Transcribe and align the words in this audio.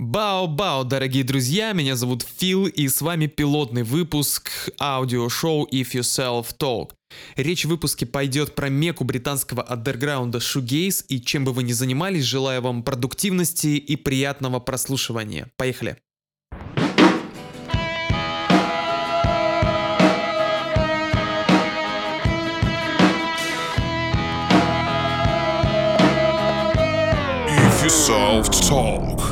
Бао-бао, 0.00 0.82
дорогие 0.82 1.22
друзья, 1.22 1.72
меня 1.72 1.94
зовут 1.94 2.26
Фил, 2.38 2.66
и 2.66 2.88
с 2.88 3.00
вами 3.00 3.28
пилотный 3.28 3.84
выпуск 3.84 4.50
аудиошоу 4.80 5.68
If 5.70 5.92
You 5.92 6.00
Self 6.00 6.46
Talk. 6.58 6.90
Речь 7.36 7.64
в 7.64 7.68
выпуске 7.68 8.04
пойдет 8.04 8.56
про 8.56 8.68
меку 8.68 9.04
британского 9.04 9.64
андерграунда 9.70 10.38
Shoegaze, 10.38 11.04
и 11.06 11.20
чем 11.20 11.44
бы 11.44 11.52
вы 11.52 11.62
ни 11.62 11.70
занимались, 11.70 12.24
желаю 12.24 12.60
вам 12.62 12.82
продуктивности 12.82 13.68
и 13.68 13.94
приятного 13.94 14.58
прослушивания. 14.58 15.48
Поехали! 15.56 15.96
If 27.46 27.84
you 27.84 27.90
solved 27.90 28.54
talk. 28.68 29.23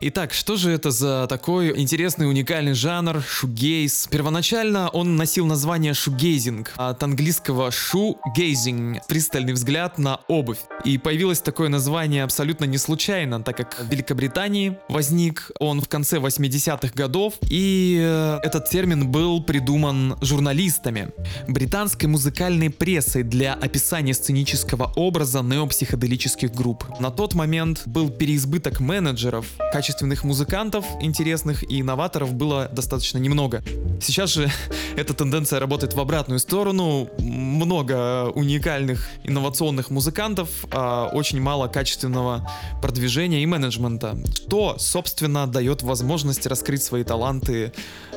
Итак, 0.00 0.32
что 0.32 0.54
же 0.54 0.70
это 0.70 0.92
за 0.92 1.26
такой 1.28 1.76
интересный 1.76 2.28
уникальный 2.28 2.72
жанр 2.72 3.20
шугейз? 3.20 4.06
Первоначально 4.08 4.90
он 4.90 5.16
носил 5.16 5.44
название 5.44 5.92
шугейзинг, 5.92 6.70
от 6.76 7.02
английского 7.02 7.70
shoegazing, 7.70 9.00
пристальный 9.08 9.54
взгляд 9.54 9.98
на 9.98 10.20
обувь. 10.28 10.60
И 10.84 10.98
появилось 10.98 11.40
такое 11.40 11.68
название 11.68 12.22
абсолютно 12.22 12.64
не 12.66 12.78
случайно, 12.78 13.42
так 13.42 13.56
как 13.56 13.80
в 13.80 13.90
Великобритании 13.90 14.78
возник 14.88 15.50
он 15.58 15.80
в 15.80 15.88
конце 15.88 16.18
80-х 16.18 16.92
годов, 16.94 17.34
и 17.50 17.98
э, 18.00 18.38
этот 18.44 18.70
термин 18.70 19.10
был 19.10 19.42
придуман 19.42 20.16
журналистами, 20.20 21.10
британской 21.48 22.08
музыкальной 22.08 22.70
прессой 22.70 23.24
для 23.24 23.54
описания 23.54 24.14
сценического 24.14 24.92
образа 24.94 25.42
неопсиходелических 25.42 26.52
групп. 26.52 26.84
На 27.00 27.10
тот 27.10 27.34
момент 27.34 27.82
был 27.84 28.10
переизбыток 28.10 28.78
менеджеров, 28.78 29.46
качественных 29.88 30.22
музыкантов, 30.22 30.84
интересных 31.00 31.62
и 31.62 31.80
инноваторов 31.80 32.34
было 32.34 32.68
достаточно 32.70 33.16
немного. 33.16 33.62
Сейчас 34.02 34.28
же 34.28 34.50
эта 34.96 35.14
тенденция 35.14 35.60
работает 35.60 35.94
в 35.94 36.00
обратную 36.00 36.40
сторону. 36.40 37.08
Много 37.18 38.30
уникальных 38.34 39.08
инновационных 39.24 39.88
музыкантов, 39.88 40.50
а 40.70 41.08
очень 41.14 41.40
мало 41.40 41.68
качественного 41.68 42.46
продвижения 42.82 43.42
и 43.42 43.46
менеджмента, 43.46 44.18
что, 44.34 44.76
собственно, 44.78 45.46
дает 45.46 45.82
возможность 45.82 46.46
раскрыть 46.46 46.82
свои 46.82 47.02
таланты 47.02 47.72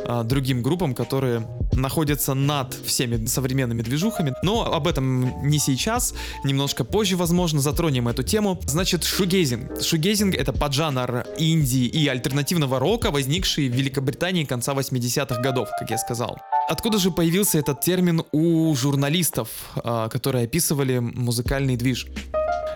а, 0.05 0.23
другим 0.23 0.61
группам, 0.61 0.93
которые 0.93 1.47
находятся 1.71 2.33
над 2.33 2.73
всеми 2.73 3.25
современными 3.27 3.81
движухами. 3.81 4.33
Но 4.43 4.73
об 4.73 4.87
этом 4.87 5.47
не 5.47 5.59
сейчас, 5.59 6.13
немножко 6.43 6.83
позже, 6.83 7.15
возможно, 7.15 7.61
затронем 7.61 8.07
эту 8.07 8.23
тему. 8.23 8.59
Значит, 8.65 9.03
шугейзинг. 9.03 9.81
Шугейзинг— 9.81 10.35
это 10.41 10.53
поджанр 10.53 11.25
инди 11.37 11.60
и 11.63 12.07
альтернативного 12.07 12.79
рока, 12.79 13.11
возникший 13.11 13.69
в 13.69 13.75
Великобритании 13.75 14.43
конца 14.43 14.73
80-х 14.73 15.41
годов, 15.41 15.69
как 15.79 15.89
я 15.89 15.97
сказал. 15.97 16.37
Откуда 16.67 16.97
же 16.97 17.11
появился 17.11 17.59
этот 17.59 17.81
термин 17.81 18.23
у 18.31 18.73
журналистов, 18.75 19.49
а, 19.75 20.09
которые 20.09 20.45
описывали 20.45 20.99
музыкальный 20.99 21.75
движ? 21.75 22.07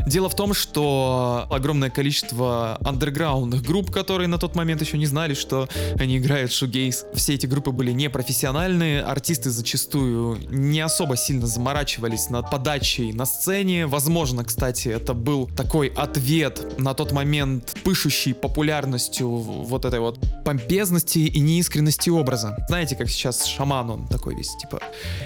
Дело 0.06 0.30
в 0.30 0.36
том, 0.36 0.54
что 0.54 1.48
огромное 1.50 1.90
количество 1.90 2.78
андерграундных 2.84 3.64
групп, 3.64 3.92
которые 3.92 4.28
на 4.28 4.38
тот 4.38 4.56
момент 4.56 4.82
еще 4.82 4.98
не 4.98 5.06
знали, 5.06 5.34
что 5.34 5.68
они 6.00 6.18
играют 6.18 6.52
шугейс, 6.52 7.06
все 7.14 7.34
эти 7.34 7.46
группы 7.46 7.72
были 7.72 7.92
непрофессиональные, 7.92 9.02
артисты 9.02 9.50
зачастую 9.50 10.38
не 10.50 10.80
особо 10.82 11.18
сильно 11.18 11.48
заморачивались 11.48 12.30
над 12.30 12.50
подачей 12.50 13.14
на 13.14 13.26
сцене. 13.26 13.88
Возможно, 13.88 14.44
кстати, 14.44 14.90
это 14.90 15.14
был 15.14 15.48
такой 15.48 15.88
ответ 15.88 16.80
на 16.80 16.94
тот 16.94 17.12
момент 17.12 17.76
пышущий 17.84 18.34
популярностью 18.34 19.30
вот 19.30 19.86
этой 19.86 20.00
вот 20.00 20.20
помпезности 20.44 21.20
и 21.20 21.40
неискренности 21.40 22.10
образа. 22.10 22.56
Знаете, 22.68 22.96
как 22.96 23.10
сейчас 23.10 23.46
шаман, 23.46 23.90
он 23.90 24.08
такой 24.08 24.36
весь, 24.36 24.56
типа, 24.58 24.82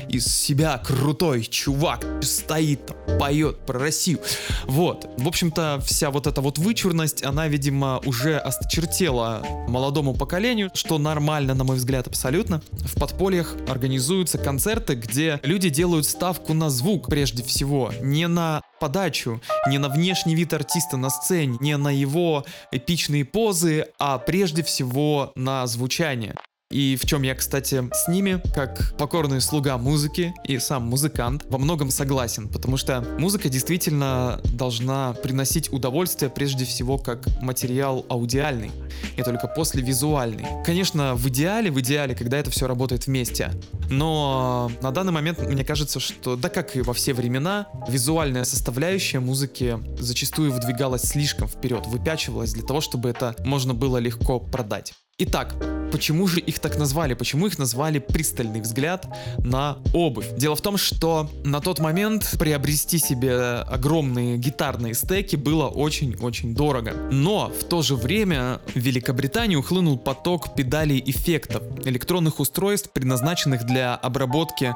из 0.07 0.25
себя 0.25 0.77
крутой 0.77 1.43
чувак, 1.43 2.05
стоит, 2.21 2.79
поет 3.19 3.59
про 3.65 3.79
Россию. 3.79 4.19
Вот. 4.65 5.09
В 5.17 5.27
общем-то, 5.27 5.81
вся 5.85 6.11
вот 6.11 6.27
эта 6.27 6.41
вот 6.41 6.57
вычурность, 6.57 7.23
она, 7.23 7.47
видимо, 7.47 7.99
уже 8.05 8.37
осточертела 8.37 9.45
молодому 9.67 10.13
поколению, 10.13 10.71
что 10.73 10.97
нормально, 10.97 11.53
на 11.53 11.63
мой 11.63 11.77
взгляд, 11.77 12.07
абсолютно. 12.07 12.61
В 12.71 12.99
подпольях 12.99 13.55
организуются 13.67 14.37
концерты, 14.37 14.95
где 14.95 15.39
люди 15.43 15.69
делают 15.69 16.05
ставку 16.05 16.53
на 16.53 16.69
звук, 16.69 17.07
прежде 17.07 17.43
всего, 17.43 17.91
не 18.01 18.27
на 18.27 18.61
подачу, 18.79 19.41
не 19.67 19.77
на 19.77 19.89
внешний 19.89 20.35
вид 20.35 20.53
артиста 20.53 20.97
на 20.97 21.09
сцене, 21.09 21.57
не 21.59 21.77
на 21.77 21.89
его 21.89 22.45
эпичные 22.71 23.25
позы, 23.25 23.87
а 23.99 24.17
прежде 24.17 24.63
всего 24.63 25.31
на 25.35 25.67
звучание. 25.67 26.35
И 26.71 26.97
в 26.97 27.05
чем 27.07 27.23
я, 27.23 27.33
кстати, 27.33 27.89
с 27.91 28.07
ними, 28.07 28.39
как 28.53 28.95
покорный 28.95 29.41
слуга 29.41 29.79
музыки 29.79 30.35
и 30.43 30.59
сам 30.59 30.83
музыкант, 30.83 31.43
во 31.49 31.57
многом 31.57 31.89
согласен, 31.89 32.47
потому 32.47 32.77
что 32.77 33.01
музыка 33.17 33.49
действительно 33.49 34.39
должна 34.53 35.13
приносить 35.13 35.73
удовольствие 35.73 36.29
прежде 36.29 36.65
всего 36.65 36.99
как 36.99 37.25
материал 37.41 38.05
аудиальный, 38.07 38.69
и 39.17 39.23
только 39.23 39.47
после 39.47 39.81
визуальный. 39.81 40.45
Конечно, 40.63 41.15
в 41.15 41.27
идеале, 41.29 41.71
в 41.71 41.79
идеале, 41.79 42.13
когда 42.13 42.37
это 42.37 42.51
все 42.51 42.67
работает 42.67 43.07
вместе. 43.07 43.51
Но 43.89 44.71
на 44.83 44.91
данный 44.91 45.11
момент 45.11 45.39
мне 45.39 45.65
кажется, 45.65 45.99
что, 45.99 46.35
да 46.35 46.49
как 46.49 46.75
и 46.75 46.81
во 46.81 46.93
все 46.93 47.15
времена, 47.15 47.67
визуальная 47.87 48.43
составляющая 48.43 49.19
музыки 49.19 49.79
зачастую 49.97 50.51
выдвигалась 50.51 51.01
слишком 51.01 51.47
вперед, 51.47 51.87
выпячивалась 51.87 52.53
для 52.53 52.63
того, 52.63 52.79
чтобы 52.79 53.09
это 53.09 53.35
можно 53.43 53.73
было 53.73 53.97
легко 53.97 54.39
продать. 54.39 54.93
Итак, 55.21 55.53
почему 55.91 56.27
же 56.27 56.39
их 56.39 56.59
так 56.59 56.77
назвали? 56.77 57.13
Почему 57.13 57.47
их 57.47 57.59
назвали 57.59 57.99
пристальный 57.99 58.61
взгляд 58.61 59.05
на 59.39 59.77
обувь? 59.93 60.27
Дело 60.37 60.55
в 60.55 60.61
том, 60.61 60.77
что 60.77 61.29
на 61.43 61.59
тот 61.59 61.79
момент 61.79 62.37
приобрести 62.39 62.99
себе 62.99 63.35
огромные 63.67 64.37
гитарные 64.37 64.93
стеки 64.93 65.35
было 65.35 65.67
очень-очень 65.67 66.55
дорого. 66.55 66.93
Но 67.11 67.49
в 67.49 67.65
то 67.65 67.81
же 67.81 67.97
время 67.97 68.61
в 68.73 68.79
Великобританию 68.79 69.61
хлынул 69.61 69.97
поток 69.97 70.55
педалей 70.55 71.03
эффектов, 71.05 71.63
электронных 71.83 72.39
устройств, 72.39 72.89
предназначенных 72.93 73.65
для 73.65 73.95
обработки 73.95 74.73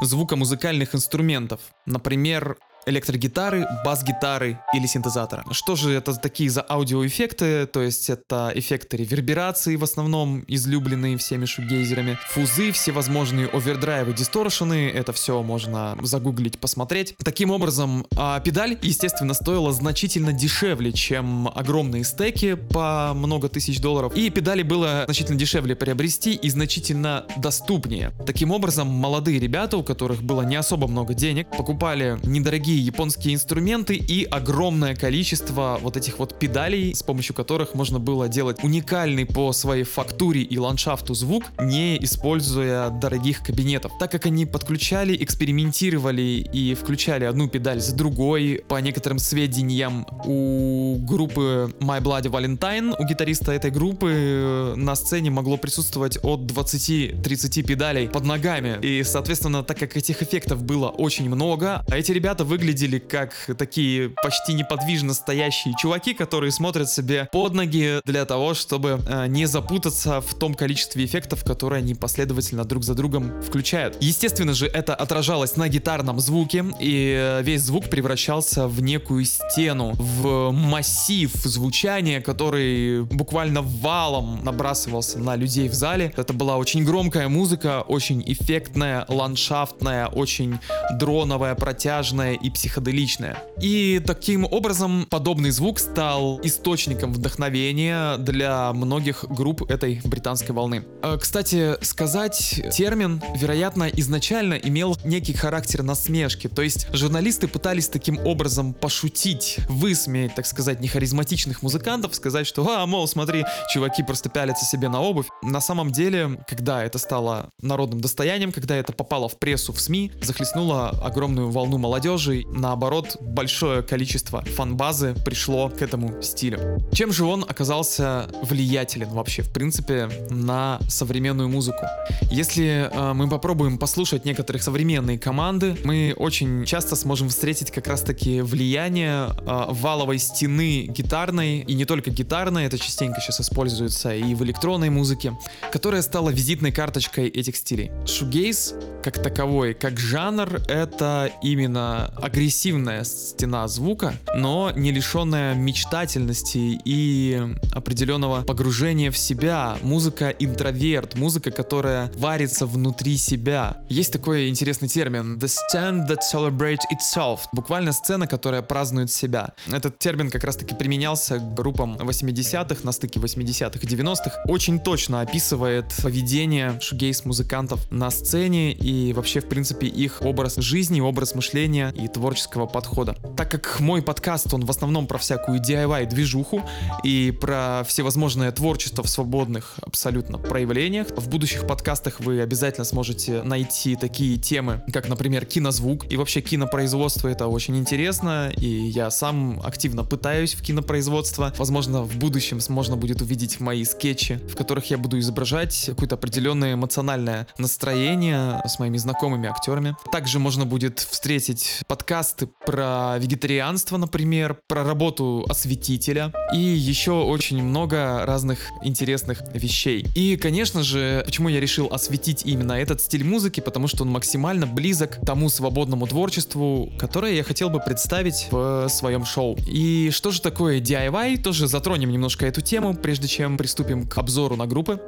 звука 0.00 0.36
музыкальных 0.36 0.94
инструментов. 0.94 1.60
Например, 1.84 2.56
электрогитары, 2.86 3.66
бас-гитары 3.84 4.58
или 4.74 4.86
синтезатора. 4.86 5.44
Что 5.52 5.76
же 5.76 5.92
это 5.92 6.14
такие 6.14 6.50
за 6.50 6.64
аудиоэффекты? 6.68 7.66
То 7.66 7.82
есть 7.82 8.10
это 8.10 8.52
эффекты 8.54 8.96
реверберации 8.96 9.76
в 9.76 9.84
основном, 9.84 10.44
излюбленные 10.48 11.16
всеми 11.16 11.44
шугейзерами, 11.44 12.18
фузы, 12.30 12.72
всевозможные 12.72 13.46
овердрайвы, 13.46 14.12
дисторшены, 14.12 14.90
это 14.90 15.12
все 15.12 15.42
можно 15.42 15.96
загуглить, 16.02 16.58
посмотреть. 16.58 17.14
Таким 17.22 17.50
образом, 17.50 18.06
а 18.16 18.40
педаль, 18.40 18.78
естественно, 18.82 19.34
стоила 19.34 19.72
значительно 19.72 20.32
дешевле, 20.32 20.92
чем 20.92 21.48
огромные 21.54 22.04
стеки 22.04 22.54
по 22.54 23.12
много 23.14 23.48
тысяч 23.48 23.80
долларов. 23.80 24.14
И 24.16 24.30
педали 24.30 24.62
было 24.62 25.02
значительно 25.04 25.38
дешевле 25.38 25.76
приобрести 25.76 26.34
и 26.34 26.50
значительно 26.50 27.26
доступнее. 27.36 28.12
Таким 28.26 28.50
образом, 28.50 28.88
молодые 28.88 29.38
ребята, 29.38 29.76
у 29.76 29.82
которых 29.82 30.22
было 30.22 30.42
не 30.42 30.56
особо 30.56 30.88
много 30.88 31.14
денег, 31.14 31.48
покупали 31.50 32.18
недорогие 32.22 32.71
японские 32.74 33.34
инструменты 33.34 33.94
и 33.94 34.24
огромное 34.24 34.96
количество 34.96 35.78
вот 35.80 35.96
этих 35.96 36.18
вот 36.18 36.38
педалей, 36.38 36.94
с 36.94 37.02
помощью 37.02 37.34
которых 37.34 37.74
можно 37.74 37.98
было 37.98 38.28
делать 38.28 38.62
уникальный 38.62 39.26
по 39.26 39.52
своей 39.52 39.84
фактуре 39.84 40.42
и 40.42 40.58
ландшафту 40.58 41.14
звук, 41.14 41.44
не 41.60 42.02
используя 42.02 42.90
дорогих 42.90 43.42
кабинетов. 43.42 43.92
Так 43.98 44.10
как 44.10 44.26
они 44.26 44.46
подключали, 44.46 45.16
экспериментировали 45.22 46.48
и 46.52 46.74
включали 46.74 47.24
одну 47.24 47.48
педаль 47.48 47.80
за 47.80 47.94
другой, 47.94 48.64
по 48.68 48.80
некоторым 48.80 49.18
сведениям 49.18 50.06
у 50.24 50.96
группы 50.98 51.72
My 51.80 52.00
Bloody 52.02 52.30
Valentine, 52.30 52.94
у 52.98 53.04
гитариста 53.04 53.52
этой 53.52 53.70
группы 53.70 54.10
э, 54.12 54.74
на 54.76 54.94
сцене 54.94 55.30
могло 55.30 55.56
присутствовать 55.56 56.18
от 56.22 56.40
20-30 56.40 57.62
педалей 57.62 58.08
под 58.08 58.24
ногами. 58.24 58.78
И, 58.82 59.02
соответственно, 59.04 59.62
так 59.62 59.78
как 59.78 59.96
этих 59.96 60.22
эффектов 60.22 60.62
было 60.62 60.88
очень 60.88 61.28
много, 61.28 61.84
а 61.88 61.96
эти 61.96 62.12
ребята 62.12 62.44
выглядели 62.44 62.61
как 62.98 63.34
такие 63.58 64.10
почти 64.22 64.54
неподвижно 64.54 65.14
стоящие 65.14 65.74
чуваки, 65.78 66.14
которые 66.14 66.52
смотрят 66.52 66.88
себе 66.88 67.28
под 67.32 67.54
ноги 67.54 68.00
для 68.04 68.24
того, 68.24 68.54
чтобы 68.54 69.00
э, 69.06 69.26
не 69.26 69.46
запутаться 69.46 70.20
в 70.20 70.34
том 70.34 70.54
количестве 70.54 71.04
эффектов, 71.04 71.44
которые 71.44 71.78
они 71.78 71.94
последовательно 71.94 72.64
друг 72.64 72.84
за 72.84 72.94
другом 72.94 73.42
включают. 73.42 73.96
Естественно 74.00 74.54
же, 74.54 74.66
это 74.66 74.94
отражалось 74.94 75.56
на 75.56 75.68
гитарном 75.68 76.20
звуке, 76.20 76.64
и 76.80 77.16
э, 77.18 77.42
весь 77.42 77.62
звук 77.62 77.90
превращался 77.90 78.68
в 78.68 78.80
некую 78.82 79.24
стену, 79.24 79.92
в 79.94 80.50
массив 80.52 81.30
звучания, 81.32 82.20
который 82.20 83.02
буквально 83.04 83.62
валом 83.62 84.44
набрасывался 84.44 85.18
на 85.18 85.36
людей 85.36 85.68
в 85.68 85.74
зале. 85.74 86.12
Это 86.16 86.32
была 86.32 86.56
очень 86.56 86.84
громкая 86.84 87.28
музыка, 87.28 87.82
очень 87.82 88.22
эффектная, 88.26 89.04
ландшафтная, 89.08 90.06
очень 90.06 90.58
дроновая, 90.98 91.54
протяжная 91.54 92.34
и 92.34 92.50
психоделичное. 92.52 93.38
И 93.60 94.00
таким 94.04 94.44
образом 94.44 95.06
подобный 95.08 95.50
звук 95.50 95.78
стал 95.78 96.40
источником 96.42 97.12
вдохновения 97.12 98.16
для 98.18 98.72
многих 98.72 99.24
групп 99.28 99.70
этой 99.70 100.00
британской 100.04 100.54
волны. 100.54 100.84
Э, 101.02 101.18
Кстати, 101.20 101.82
сказать, 101.82 102.62
термин, 102.72 103.22
вероятно, 103.36 103.84
изначально 103.84 104.54
имел 104.54 104.96
некий 105.04 105.32
характер 105.32 105.82
насмешки, 105.82 106.48
то 106.48 106.62
есть 106.62 106.86
журналисты 106.92 107.48
пытались 107.48 107.88
таким 107.88 108.18
образом 108.26 108.74
пошутить, 108.74 109.58
высмеять, 109.68 110.34
так 110.34 110.46
сказать, 110.46 110.80
нехаризматичных 110.80 111.62
музыкантов, 111.62 112.14
сказать, 112.14 112.46
что, 112.46 112.68
а, 112.68 112.86
мол, 112.86 113.06
смотри, 113.08 113.44
чуваки 113.72 114.02
просто 114.02 114.28
пялятся 114.28 114.64
себе 114.64 114.88
на 114.88 115.00
обувь. 115.00 115.26
На 115.42 115.60
самом 115.60 115.92
деле, 115.92 116.38
когда 116.48 116.84
это 116.84 116.98
стало 116.98 117.50
народным 117.60 118.00
достоянием, 118.00 118.52
когда 118.52 118.76
это 118.76 118.92
попало 118.92 119.28
в 119.28 119.38
прессу, 119.38 119.72
в 119.72 119.80
СМИ, 119.80 120.12
захлестнуло 120.22 120.90
огромную 120.90 121.50
волну 121.50 121.78
молодежи, 121.78 122.41
наоборот, 122.50 123.16
большое 123.20 123.82
количество 123.82 124.42
фан-базы 124.42 125.14
пришло 125.24 125.68
к 125.68 125.82
этому 125.82 126.22
стилю. 126.22 126.82
Чем 126.92 127.12
же 127.12 127.24
он 127.24 127.44
оказался 127.48 128.28
влиятелен 128.42 129.08
вообще, 129.08 129.42
в 129.42 129.52
принципе, 129.52 130.08
на 130.30 130.78
современную 130.88 131.48
музыку? 131.48 131.86
Если 132.30 132.88
э, 132.90 133.12
мы 133.12 133.28
попробуем 133.28 133.78
послушать 133.78 134.24
некоторых 134.24 134.62
современные 134.62 135.18
команды, 135.18 135.76
мы 135.84 136.14
очень 136.16 136.64
часто 136.64 136.96
сможем 136.96 137.28
встретить 137.28 137.70
как 137.70 137.86
раз-таки 137.86 138.40
влияние 138.40 139.28
э, 139.28 139.64
валовой 139.70 140.18
стены 140.18 140.86
гитарной, 140.86 141.60
и 141.60 141.74
не 141.74 141.84
только 141.84 142.10
гитарной, 142.10 142.64
это 142.64 142.78
частенько 142.78 143.20
сейчас 143.20 143.40
используется 143.40 144.14
и 144.14 144.34
в 144.34 144.42
электронной 144.44 144.90
музыке, 144.90 145.36
которая 145.70 146.02
стала 146.02 146.30
визитной 146.30 146.72
карточкой 146.72 147.28
этих 147.28 147.56
стилей. 147.56 147.90
Шугейс, 148.06 148.74
как 149.02 149.22
таковой, 149.22 149.74
как 149.74 149.98
жанр, 149.98 150.60
это 150.68 151.30
именно 151.42 152.12
агрессивная 152.32 153.04
стена 153.04 153.68
звука, 153.68 154.14
но 154.34 154.72
не 154.74 154.90
лишенная 154.90 155.54
мечтательности 155.54 156.80
и 156.82 157.38
определенного 157.72 158.40
погружения 158.40 159.10
в 159.10 159.18
себя. 159.18 159.76
Музыка 159.82 160.30
интроверт, 160.30 161.14
музыка, 161.14 161.50
которая 161.50 162.10
варится 162.16 162.64
внутри 162.64 163.18
себя. 163.18 163.76
Есть 163.90 164.14
такой 164.14 164.48
интересный 164.48 164.88
термин 164.88 165.36
the 165.36 165.46
stand 165.46 166.08
that 166.08 166.20
celebrates 166.32 166.80
itself. 166.90 167.40
Буквально 167.52 167.92
сцена, 167.92 168.26
которая 168.26 168.62
празднует 168.62 169.10
себя. 169.10 169.52
Этот 169.70 169.98
термин 169.98 170.30
как 170.30 170.44
раз 170.44 170.56
таки 170.56 170.74
применялся 170.74 171.36
к 171.36 171.52
группам 171.52 171.96
80-х, 171.96 172.76
на 172.82 172.92
стыке 172.92 173.20
80-х 173.20 173.78
и 173.78 173.86
90-х. 173.86 174.44
Очень 174.46 174.80
точно 174.80 175.20
описывает 175.20 175.92
поведение 176.02 176.80
шугейс-музыкантов 176.80 177.90
на 177.90 178.10
сцене 178.10 178.72
и 178.72 179.12
вообще, 179.12 179.40
в 179.40 179.50
принципе, 179.50 179.86
их 179.86 180.22
образ 180.22 180.56
жизни, 180.56 181.02
образ 181.02 181.34
мышления 181.34 181.92
и 181.94 182.08
творческого 182.22 182.66
подхода. 182.66 183.16
Так 183.36 183.50
как 183.50 183.80
мой 183.80 184.00
подкаст, 184.00 184.54
он 184.54 184.64
в 184.64 184.70
основном 184.70 185.08
про 185.08 185.18
всякую 185.18 185.60
DIY-движуху 185.60 186.62
и 187.02 187.36
про 187.40 187.82
всевозможное 187.84 188.52
творчество 188.52 189.02
в 189.02 189.08
свободных 189.08 189.74
абсолютно 189.84 190.38
проявлениях, 190.38 191.08
в 191.16 191.28
будущих 191.28 191.66
подкастах 191.66 192.20
вы 192.20 192.40
обязательно 192.40 192.84
сможете 192.84 193.42
найти 193.42 193.96
такие 193.96 194.38
темы, 194.38 194.84
как, 194.92 195.08
например, 195.08 195.46
кинозвук 195.46 196.12
и 196.12 196.16
вообще 196.16 196.42
кинопроизводство. 196.42 197.26
Это 197.26 197.48
очень 197.48 197.76
интересно, 197.76 198.52
и 198.56 198.68
я 198.68 199.10
сам 199.10 199.60
активно 199.64 200.04
пытаюсь 200.04 200.54
в 200.54 200.62
кинопроизводство. 200.62 201.52
Возможно, 201.58 202.04
в 202.04 202.14
будущем 202.18 202.60
можно 202.68 202.96
будет 202.96 203.20
увидеть 203.20 203.58
мои 203.58 203.84
скетчи, 203.84 204.38
в 204.48 204.54
которых 204.54 204.90
я 204.90 204.96
буду 204.96 205.18
изображать 205.18 205.86
какое-то 205.86 206.14
определенное 206.14 206.74
эмоциональное 206.74 207.48
настроение 207.58 208.62
с 208.64 208.78
моими 208.78 208.98
знакомыми 208.98 209.48
актерами. 209.48 209.96
Также 210.12 210.38
можно 210.38 210.64
будет 210.64 211.00
встретить 211.00 211.80
подкасты 212.02 212.48
про 212.66 213.16
вегетарианство, 213.20 213.96
например, 213.96 214.58
про 214.66 214.82
работу 214.82 215.46
осветителя 215.48 216.32
и 216.52 216.58
еще 216.58 217.12
очень 217.12 217.62
много 217.62 218.26
разных 218.26 218.58
интересных 218.82 219.40
вещей. 219.54 220.04
И, 220.16 220.36
конечно 220.36 220.82
же, 220.82 221.22
почему 221.24 221.48
я 221.48 221.60
решил 221.60 221.86
осветить 221.92 222.42
именно 222.44 222.72
этот 222.72 223.00
стиль 223.00 223.22
музыки, 223.22 223.60
потому 223.60 223.86
что 223.86 224.02
он 224.02 224.10
максимально 224.10 224.66
близок 224.66 225.20
тому 225.24 225.48
свободному 225.48 226.08
творчеству, 226.08 226.92
которое 226.98 227.34
я 227.34 227.44
хотел 227.44 227.70
бы 227.70 227.78
представить 227.78 228.48
в 228.50 228.88
своем 228.88 229.24
шоу. 229.24 229.56
И 229.68 230.10
что 230.10 230.32
же 230.32 230.42
такое 230.42 230.80
DIY? 230.80 231.40
Тоже 231.40 231.68
затронем 231.68 232.10
немножко 232.10 232.46
эту 232.46 232.62
тему, 232.62 232.96
прежде 232.96 233.28
чем 233.28 233.56
приступим 233.56 234.08
к 234.08 234.18
обзору 234.18 234.56
на 234.56 234.66
группы. 234.66 235.00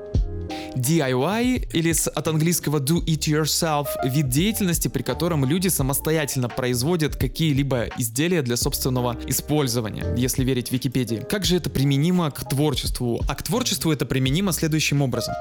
DIY 0.77 1.69
или 1.73 1.93
с, 1.93 2.09
от 2.09 2.29
английского 2.29 2.79
do 2.79 3.05
it 3.05 3.29
yourself 3.29 3.87
вид 4.05 4.29
деятельности, 4.29 4.89
при 4.89 5.03
котором 5.03 5.45
люди 5.45 5.69
самостоятельно 5.69 6.49
производят 6.49 7.17
какие-либо 7.17 7.89
изделия 7.99 8.43
для 8.43 8.57
собственного 8.57 9.17
использования, 9.27 10.05
если 10.17 10.45
верить 10.45 10.73
Википедии. 10.73 11.25
Как 11.29 11.45
же 11.45 11.57
это 11.57 11.71
применимо 11.71 12.31
к 12.31 12.49
творчеству? 12.49 13.21
А 13.29 13.35
к 13.35 13.43
творчеству 13.43 13.93
это 13.93 14.07
применимо 14.07 14.53
следующим 14.53 15.03
образом. 15.03 15.35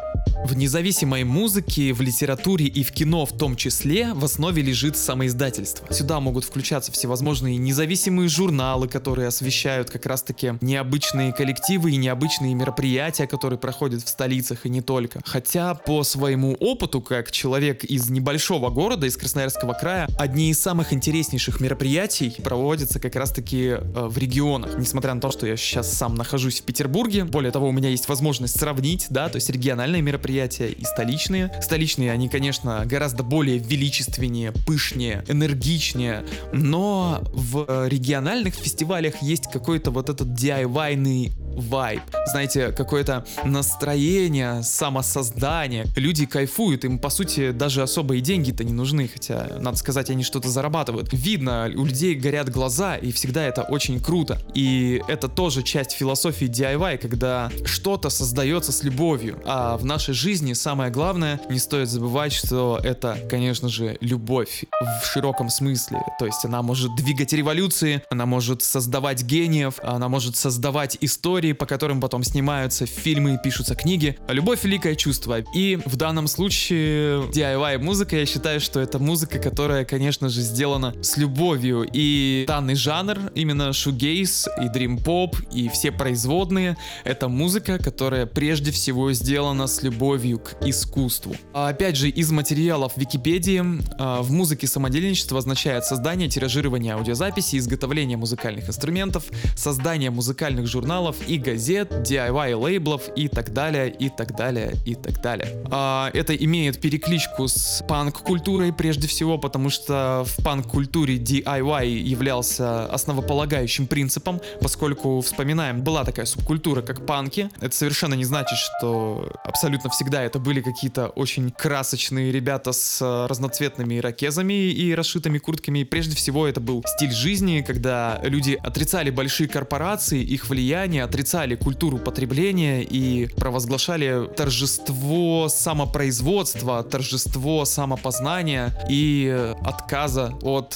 В 0.46 0.58
независимой 0.58 1.24
музыке, 1.24 1.94
в 1.94 2.02
литературе 2.02 2.66
и 2.66 2.84
в 2.84 2.92
кино 2.92 3.26
в 3.26 3.32
том 3.32 3.56
числе 3.56 4.14
в 4.14 4.26
основе 4.26 4.62
лежит 4.62 4.98
самоиздательство. 4.98 5.88
Сюда 5.92 6.20
могут 6.20 6.44
включаться 6.44 6.92
всевозможные 6.92 7.56
независимые 7.56 8.28
журналы, 8.28 8.90
которые 8.90 9.30
освещают 9.30 9.90
как 9.90 10.06
раз-таки 10.06 10.56
необычные 10.60 11.32
коллективы 11.32 11.92
и 11.92 11.96
необычные 11.96 12.56
мероприятия, 12.56 13.26
которые 13.26 13.58
проходят 13.58 14.04
в 14.04 14.10
столицах 14.10 14.66
и 14.66 14.70
не 14.70 14.82
только. 14.82 15.22
Хотя 15.24 15.76
по 15.76 16.04
своему 16.04 16.56
опыту, 16.60 17.00
как 17.00 17.32
человек 17.32 17.86
из 17.86 18.10
небольшого 18.10 18.70
города, 18.70 19.08
из 19.08 19.16
Красноярского 19.16 19.74
края, 19.74 20.10
одни 20.20 20.50
из 20.50 20.60
самых 20.60 20.92
интереснейших 20.92 21.62
мероприятий 21.62 22.36
проводятся 22.44 23.00
как 23.00 23.16
раз-таки 23.16 23.78
э, 23.78 23.82
в 23.94 24.18
регионах. 24.18 24.78
Несмотря 24.78 25.14
на 25.14 25.22
то, 25.22 25.32
что 25.32 25.48
я 25.48 25.56
сейчас 25.56 25.92
сам 25.94 26.16
нахожусь 26.16 26.60
в 26.60 26.64
Петербурге, 26.64 27.24
более 27.24 27.52
того, 27.52 27.70
у 27.70 27.72
меня 27.72 27.88
есть 27.88 28.10
возможность 28.10 28.60
сравнить, 28.60 29.08
да, 29.10 29.30
то 29.30 29.38
есть 29.38 29.50
региональные 29.50 30.02
мероприятия 30.02 30.33
и 30.34 30.86
столичные. 30.86 31.52
Столичные, 31.62 32.12
они, 32.12 32.30
конечно, 32.30 32.84
гораздо 32.86 33.24
более 33.24 33.58
величественнее, 33.58 34.52
пышнее, 34.52 35.24
энергичнее, 35.28 36.26
но 36.52 37.24
в 37.34 37.88
региональных 37.88 38.56
фестивалях 38.56 39.22
есть 39.22 39.52
какой-то 39.52 39.92
вот 39.92 40.10
этот 40.10 40.30
DIY-ный 40.30 41.32
вайб, 41.56 42.02
знаете, 42.28 42.72
какое-то 42.72 43.26
настроение, 43.44 44.64
самосоздание. 44.64 45.86
Люди 45.96 46.26
кайфуют, 46.26 46.86
им, 46.86 47.00
по 47.00 47.10
сути, 47.10 47.52
даже 47.52 47.82
особые 47.82 48.22
деньги-то 48.22 48.64
не 48.64 48.74
нужны, 48.74 49.08
хотя, 49.08 49.48
надо 49.60 49.78
сказать, 49.78 50.10
они 50.10 50.24
что-то 50.24 50.50
зарабатывают. 50.50 51.10
Видно, 51.12 51.72
у 51.76 51.86
людей 51.86 52.16
горят 52.16 52.50
глаза, 52.50 52.96
и 52.96 53.12
всегда 53.12 53.44
это 53.44 53.64
очень 53.64 54.00
круто. 54.00 54.42
И 54.54 55.02
это 55.08 55.28
тоже 55.28 55.64
часть 55.64 55.92
философии 55.92 56.48
DIY, 56.48 56.98
когда 56.98 57.52
что-то 57.66 58.10
создается 58.10 58.72
с 58.72 58.84
любовью. 58.84 59.42
А 59.46 59.78
в 59.78 59.86
нашей 59.86 60.14
жизни 60.14 60.54
самое 60.54 60.92
главное, 60.92 61.40
не 61.50 61.60
стоит 61.60 61.90
забывать, 61.90 62.34
что 62.34 62.80
это, 62.84 63.18
конечно 63.30 63.70
же, 63.70 63.98
любовь 64.02 64.64
в 65.02 65.06
широком 65.06 65.50
смысле. 65.50 66.02
То 66.20 66.26
есть 66.26 66.46
она 66.46 66.62
может 66.62 66.96
двигать 66.96 67.34
революции, 67.34 68.02
она 68.10 68.26
может 68.26 68.62
создавать 68.62 69.24
гениев, 69.24 69.80
она 69.84 70.10
может 70.10 70.36
создавать 70.36 70.98
истории, 71.02 71.43
по 71.52 71.66
которым 71.66 72.00
потом 72.00 72.24
снимаются 72.24 72.86
фильмы 72.86 73.36
и 73.36 73.38
пишутся 73.38 73.76
книги. 73.76 74.18
Любовь— 74.28 74.62
великое 74.64 74.96
чувство. 74.96 75.42
И 75.54 75.78
в 75.86 75.96
данном 75.96 76.28
случае 76.28 77.24
DIY 77.32 77.80
музыка, 77.80 78.16
я 78.16 78.26
считаю, 78.26 78.60
что 78.60 78.80
это 78.80 79.00
музыка, 79.00 79.40
которая, 79.40 79.86
конечно 79.86 80.30
же, 80.30 80.42
сделана 80.42 80.94
с 81.02 81.18
любовью. 81.18 81.88
И 81.92 82.46
данный 82.48 82.76
жанр, 82.76 83.32
именно 83.36 83.74
шугейс 83.74 84.48
и 84.62 84.70
дрим-поп, 84.70 85.36
и 85.52 85.70
все 85.70 85.92
производные, 85.92 86.78
это 87.04 87.28
музыка, 87.28 87.78
которая 87.78 88.26
прежде 88.26 88.72
всего 88.72 89.12
сделана 89.14 89.68
с 89.68 89.84
любовью 89.84 90.40
к 90.40 90.66
искусству. 90.66 91.36
А 91.54 91.70
опять 91.70 91.98
же, 91.98 92.10
из 92.10 92.32
материалов 92.32 92.94
Википедии 92.96 93.64
а, 93.98 94.22
в 94.22 94.32
музыке 94.32 94.68
самодельничество 94.68 95.38
означает 95.40 95.86
создание, 95.86 96.30
тиражирование 96.30 96.94
аудиозаписи, 96.94 97.58
изготовление 97.58 98.18
музыкальных 98.18 98.70
инструментов, 98.70 99.26
создание 99.56 100.10
музыкальных 100.10 100.68
журналов 100.68 101.18
газет, 101.38 101.92
DIY 101.92 102.56
лейблов 102.56 103.10
и 103.16 103.28
так 103.28 103.54
далее, 103.54 103.90
и 103.90 104.10
так 104.10 104.36
далее, 104.36 104.74
и 104.86 104.96
так 104.96 105.22
далее. 105.22 105.64
А, 105.72 106.12
это 106.14 106.36
имеет 106.36 106.80
перекличку 106.80 107.48
с 107.48 107.84
панк-культурой 107.88 108.72
прежде 108.72 109.08
всего, 109.08 109.38
потому 109.38 109.70
что 109.70 110.24
в 110.26 110.44
панк-культуре 110.44 111.18
DIY 111.18 111.88
являлся 111.88 112.86
основополагающим 112.86 113.88
принципом, 113.88 114.40
поскольку, 114.62 115.22
вспоминаем, 115.22 115.82
была 115.82 116.04
такая 116.04 116.26
субкультура, 116.26 116.82
как 116.82 117.06
панки. 117.06 117.50
Это 117.60 117.76
совершенно 117.76 118.14
не 118.14 118.26
значит, 118.26 118.58
что 118.58 119.32
абсолютно 119.44 119.90
всегда 119.90 120.24
это 120.24 120.40
были 120.40 120.62
какие-то 120.62 121.08
очень 121.08 121.52
красочные 121.52 122.32
ребята 122.32 122.72
с 122.72 123.02
разноцветными 123.28 123.98
ирокезами 123.98 124.54
и 124.54 124.94
расшитыми 124.94 125.40
куртками. 125.40 125.84
Прежде 125.84 126.16
всего, 126.16 126.48
это 126.48 126.62
был 126.62 126.84
стиль 126.96 127.12
жизни, 127.12 127.64
когда 127.66 128.20
люди 128.24 128.60
отрицали 128.62 129.10
большие 129.10 129.48
корпорации, 129.48 130.22
их 130.22 130.50
влияние, 130.50 131.04
отрицали 131.04 131.23
отрицали 131.24 131.56
культуру 131.56 132.00
потребления 132.00 132.84
и 132.84 133.28
провозглашали 133.28 134.28
торжество 134.36 135.48
самопроизводства, 135.48 136.84
торжество 136.84 137.64
самопознания 137.64 138.74
и 138.90 139.54
отказа 139.64 140.34
от 140.42 140.76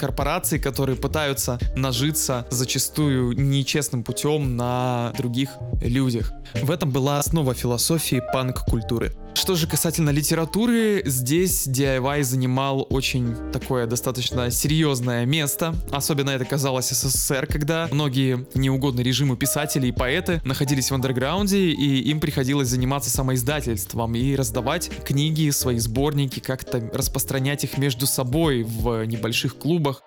корпораций, 0.00 0.58
которые 0.58 0.96
пытаются 0.96 1.60
нажиться 1.76 2.44
зачастую 2.50 3.40
нечестным 3.40 4.02
путем 4.02 4.56
на 4.56 5.12
других 5.16 5.50
людях. 5.80 6.32
В 6.60 6.72
этом 6.72 6.90
была 6.90 7.20
основа 7.20 7.54
философии 7.54 8.20
панк-культуры. 8.32 9.12
Что 9.34 9.56
же 9.56 9.66
касательно 9.66 10.10
литературы, 10.10 11.02
здесь 11.04 11.66
DIY 11.66 12.22
занимал 12.22 12.86
очень 12.88 13.34
такое 13.52 13.86
достаточно 13.86 14.50
серьезное 14.50 15.26
место. 15.26 15.74
Особенно 15.90 16.30
это 16.30 16.44
казалось 16.44 16.90
СССР, 16.90 17.46
когда 17.46 17.88
многие 17.90 18.46
неугодные 18.54 19.04
режиму 19.04 19.36
писатели 19.36 19.83
и 19.88 19.92
поэты 19.92 20.40
находились 20.44 20.90
в 20.90 20.94
андерграунде, 20.94 21.58
и 21.58 22.10
им 22.10 22.20
приходилось 22.20 22.68
заниматься 22.68 23.10
самоиздательством 23.10 24.14
и 24.14 24.34
раздавать 24.34 24.90
книги, 25.04 25.50
свои 25.50 25.78
сборники, 25.78 26.40
как-то 26.40 26.80
распространять 26.92 27.64
их 27.64 27.78
между 27.78 28.06
собой 28.06 28.62
в 28.62 29.04
небольших 29.04 29.56
клубах. 29.58 30.02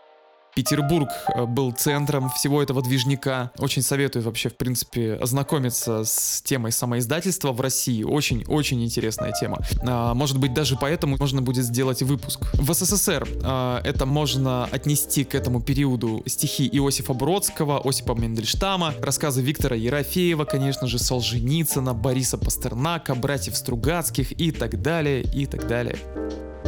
Петербург 0.57 1.07
э, 1.35 1.45
был 1.45 1.71
центром 1.71 2.31
всего 2.31 2.63
этого 2.63 2.81
движника. 2.81 3.51
Очень 3.59 3.83
советую 3.83 4.23
вообще, 4.23 4.49
в 4.49 4.57
принципе, 4.57 5.13
ознакомиться 5.13 6.03
с 6.03 6.41
темой 6.41 6.71
самоиздательства 6.71 7.51
в 7.51 7.61
России. 7.61 8.01
Очень-очень 8.01 8.83
интересная 8.83 9.33
тема. 9.39 9.59
А, 9.87 10.15
может 10.15 10.39
быть, 10.39 10.55
даже 10.55 10.75
поэтому 10.75 11.15
можно 11.19 11.43
будет 11.43 11.63
сделать 11.63 12.01
выпуск. 12.01 12.39
В 12.55 12.73
СССР 12.73 13.27
а, 13.43 13.83
это 13.83 14.07
можно 14.07 14.65
отнести 14.65 15.25
к 15.25 15.35
этому 15.35 15.61
периоду 15.61 16.23
стихи 16.25 16.67
Иосифа 16.67 17.13
Бродского, 17.13 17.79
Осипа 17.87 18.13
Мендельштама, 18.13 18.95
рассказы 18.99 19.43
Виктора 19.43 19.75
Ерофеева, 19.75 20.45
конечно 20.45 20.87
же, 20.87 20.97
Солженицына, 20.97 21.93
Бориса 21.93 22.39
Пастернака, 22.39 23.13
братьев 23.13 23.55
Стругацких 23.55 24.31
и 24.41 24.51
так 24.51 24.81
далее, 24.81 25.21
и 25.21 25.45
так 25.45 25.67
далее. 25.67 25.97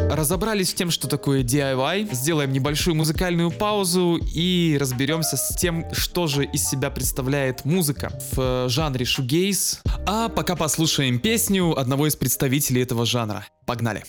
Разобрались 0.09 0.71
с 0.71 0.73
тем, 0.73 0.89
что 0.89 1.07
такое 1.07 1.43
DIY, 1.43 2.13
сделаем 2.13 2.51
небольшую 2.51 2.95
музыкальную 2.95 3.51
паузу 3.51 4.19
и 4.33 4.75
разберемся 4.79 5.37
с 5.37 5.55
тем, 5.55 5.85
что 5.93 6.25
же 6.25 6.45
из 6.45 6.67
себя 6.67 6.89
представляет 6.89 7.63
музыка 7.63 8.11
в 8.31 8.67
жанре 8.69 9.05
шугейс. 9.05 9.81
А 10.07 10.29
пока 10.29 10.55
послушаем 10.55 11.19
песню 11.19 11.79
одного 11.79 12.07
из 12.07 12.15
представителей 12.15 12.81
этого 12.81 13.05
жанра. 13.05 13.45
Погнали! 13.67 14.03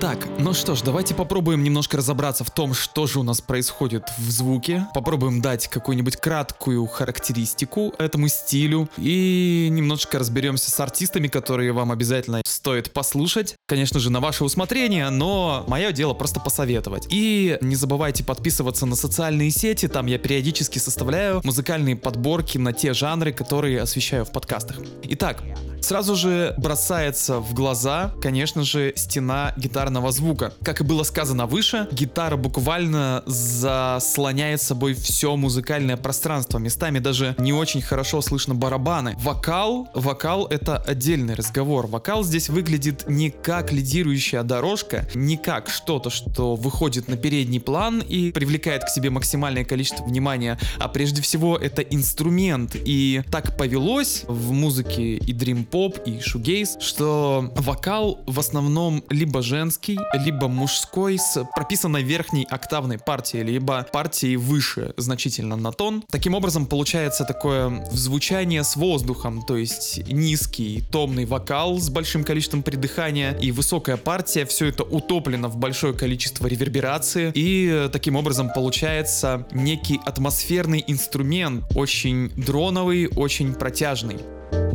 Так, 0.00 0.28
ну 0.38 0.54
что 0.54 0.76
ж, 0.76 0.82
давайте 0.82 1.12
попробуем 1.12 1.64
немножко 1.64 1.96
разобраться 1.96 2.44
в 2.44 2.52
том, 2.52 2.72
что 2.72 3.08
же 3.08 3.18
у 3.18 3.24
нас 3.24 3.40
происходит 3.40 4.04
в 4.16 4.30
звуке. 4.30 4.86
Попробуем 4.94 5.40
дать 5.40 5.66
какую-нибудь 5.66 6.16
краткую 6.16 6.86
характеристику 6.86 7.92
этому 7.98 8.28
стилю. 8.28 8.88
И 8.96 9.66
немножечко 9.72 10.20
разберемся 10.20 10.70
с 10.70 10.78
артистами, 10.78 11.26
которые 11.26 11.72
вам 11.72 11.90
обязательно 11.90 12.42
стоит 12.46 12.92
послушать. 12.92 13.56
Конечно 13.66 13.98
же, 13.98 14.10
на 14.10 14.20
ваше 14.20 14.44
усмотрение, 14.44 15.10
но 15.10 15.64
мое 15.66 15.90
дело 15.90 16.14
просто 16.14 16.38
посоветовать. 16.38 17.08
И 17.10 17.58
не 17.60 17.74
забывайте 17.74 18.22
подписываться 18.22 18.86
на 18.86 18.94
социальные 18.94 19.50
сети, 19.50 19.88
там 19.88 20.06
я 20.06 20.18
периодически 20.18 20.78
составляю 20.78 21.40
музыкальные 21.42 21.96
подборки 21.96 22.56
на 22.56 22.72
те 22.72 22.94
жанры, 22.94 23.32
которые 23.32 23.82
освещаю 23.82 24.24
в 24.24 24.30
подкастах. 24.30 24.76
Итак, 25.02 25.42
Сразу 25.88 26.16
же 26.16 26.52
бросается 26.58 27.40
в 27.40 27.54
глаза, 27.54 28.12
конечно 28.20 28.62
же, 28.62 28.92
стена 28.94 29.54
гитарного 29.56 30.12
звука. 30.12 30.52
Как 30.62 30.82
и 30.82 30.84
было 30.84 31.02
сказано 31.02 31.46
выше, 31.46 31.88
гитара 31.90 32.36
буквально 32.36 33.22
заслоняет 33.24 34.60
собой 34.60 34.92
все 34.92 35.34
музыкальное 35.34 35.96
пространство. 35.96 36.58
Местами 36.58 36.98
даже 36.98 37.34
не 37.38 37.54
очень 37.54 37.80
хорошо 37.80 38.20
слышно 38.20 38.54
барабаны. 38.54 39.16
Вокал, 39.20 39.88
вокал 39.94 40.44
это 40.48 40.76
отдельный 40.76 41.32
разговор. 41.32 41.86
Вокал 41.86 42.22
здесь 42.22 42.50
выглядит 42.50 43.08
не 43.08 43.30
как 43.30 43.72
лидирующая 43.72 44.42
дорожка, 44.42 45.08
не 45.14 45.38
как 45.38 45.70
что-то, 45.70 46.10
что 46.10 46.54
выходит 46.54 47.08
на 47.08 47.16
передний 47.16 47.60
план 47.60 48.00
и 48.00 48.30
привлекает 48.30 48.84
к 48.84 48.90
себе 48.90 49.08
максимальное 49.08 49.64
количество 49.64 50.04
внимания, 50.04 50.58
а 50.78 50.88
прежде 50.88 51.22
всего 51.22 51.56
это 51.56 51.80
инструмент. 51.80 52.76
И 52.84 53.22
так 53.30 53.56
повелось 53.56 54.24
в 54.28 54.52
музыке 54.52 55.16
и 55.16 55.32
дрим 55.32 55.64
поп 55.78 56.00
и 56.06 56.18
шугейс, 56.18 56.76
что 56.80 57.52
вокал 57.54 58.18
в 58.26 58.40
основном 58.40 59.04
либо 59.10 59.42
женский, 59.42 59.96
либо 60.12 60.48
мужской 60.48 61.18
с 61.20 61.46
прописанной 61.54 62.02
верхней 62.02 62.44
октавной 62.50 62.98
партией, 62.98 63.44
либо 63.44 63.86
партией 63.92 64.34
выше 64.34 64.92
значительно 64.96 65.54
на 65.54 65.70
тон. 65.70 66.02
Таким 66.10 66.34
образом 66.34 66.66
получается 66.66 67.24
такое 67.24 67.86
звучание 67.92 68.64
с 68.64 68.74
воздухом, 68.74 69.42
то 69.46 69.56
есть 69.56 70.04
низкий 70.08 70.82
томный 70.90 71.26
вокал 71.26 71.78
с 71.78 71.90
большим 71.90 72.24
количеством 72.24 72.64
придыхания 72.64 73.38
и 73.38 73.52
высокая 73.52 73.96
партия, 73.96 74.46
все 74.46 74.66
это 74.66 74.82
утоплено 74.82 75.46
в 75.46 75.58
большое 75.58 75.94
количество 75.94 76.48
реверберации 76.48 77.30
и 77.36 77.88
таким 77.92 78.16
образом 78.16 78.50
получается 78.52 79.46
некий 79.52 80.00
атмосферный 80.04 80.82
инструмент, 80.88 81.62
очень 81.76 82.30
дроновый, 82.30 83.06
очень 83.14 83.54
протяжный. 83.54 84.16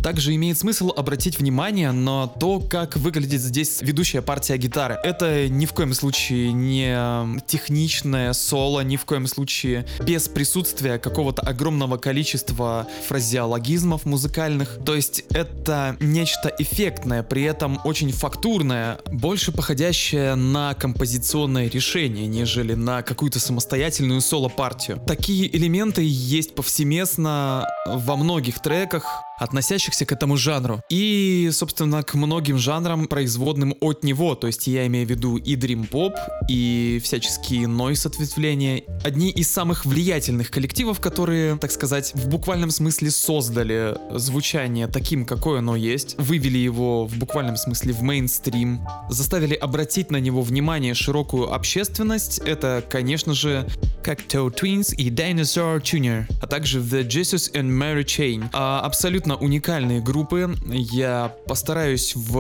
Также 0.03 0.35
имеет 0.35 0.57
смысл 0.57 0.91
обратить 0.93 1.39
внимание 1.39 1.93
на 1.93 2.27
то, 2.27 2.59
как 2.59 2.97
выглядит 2.97 3.39
здесь 3.39 3.81
ведущая 3.81 4.21
партия 4.21 4.57
гитары. 4.57 4.97
Это 5.01 5.47
ни 5.47 5.65
в 5.65 5.71
коем 5.71 5.93
случае 5.93 6.51
не 6.51 7.39
техничное 7.47 8.33
соло, 8.33 8.81
ни 8.81 8.97
в 8.97 9.05
коем 9.05 9.27
случае 9.27 9.85
без 10.05 10.27
присутствия 10.27 10.97
какого-то 10.97 11.41
огромного 11.41 11.95
количества 11.95 12.85
фразеологизмов 13.07 14.05
музыкальных. 14.05 14.77
То 14.85 14.93
есть 14.93 15.23
это 15.29 15.95
нечто 16.01 16.53
эффектное, 16.59 17.23
при 17.23 17.43
этом 17.43 17.79
очень 17.85 18.11
фактурное, 18.11 18.99
больше 19.09 19.53
походящее 19.53 20.35
на 20.35 20.73
композиционное 20.73 21.69
решение, 21.69 22.27
нежели 22.27 22.73
на 22.73 23.03
какую-то 23.03 23.39
самостоятельную 23.39 24.19
соло-партию. 24.19 25.01
Такие 25.07 25.55
элементы 25.55 26.01
есть 26.05 26.55
повсеместно 26.55 27.65
во 27.87 28.17
многих 28.17 28.61
треках, 28.61 29.23
относящихся 29.43 30.05
к 30.05 30.11
этому 30.11 30.37
жанру. 30.37 30.81
И, 30.89 31.49
собственно, 31.51 32.03
к 32.03 32.13
многим 32.13 32.57
жанрам, 32.57 33.07
производным 33.07 33.75
от 33.81 34.03
него. 34.03 34.35
То 34.35 34.47
есть 34.47 34.67
я 34.67 34.87
имею 34.87 35.07
в 35.07 35.09
виду 35.09 35.37
и 35.37 35.55
Pop, 35.55 36.13
и 36.49 36.99
всяческие 37.03 37.67
нойс 37.67 38.05
ответвления. 38.05 38.83
Одни 39.03 39.29
из 39.29 39.51
самых 39.51 39.85
влиятельных 39.85 40.51
коллективов, 40.51 40.99
которые, 40.99 41.57
так 41.57 41.71
сказать, 41.71 42.11
в 42.13 42.27
буквальном 42.27 42.69
смысле 42.69 43.11
создали 43.11 43.97
звучание 44.11 44.87
таким, 44.87 45.25
какое 45.25 45.59
оно 45.59 45.75
есть, 45.75 46.15
вывели 46.17 46.57
его 46.57 47.05
в 47.05 47.17
буквальном 47.17 47.57
смысле 47.57 47.93
в 47.93 48.01
мейнстрим, 48.01 48.85
заставили 49.09 49.55
обратить 49.55 50.11
на 50.11 50.17
него 50.17 50.41
внимание 50.41 50.93
широкую 50.93 51.53
общественность. 51.53 52.39
Это, 52.39 52.83
конечно 52.89 53.33
же, 53.33 53.67
Cacto 54.03 54.53
Twins 54.53 54.93
и 54.95 55.09
Dinosaur 55.09 55.81
Jr., 55.81 56.25
а 56.41 56.47
также 56.47 56.79
The 56.79 57.07
Jesus 57.07 57.53
and 57.53 57.69
Mary 57.69 58.03
Chain. 58.03 58.49
А, 58.53 58.81
абсолютно 58.81 59.32
уникальные 59.35 60.01
группы. 60.01 60.55
Я 60.67 61.35
постараюсь 61.47 62.15
в, 62.15 62.31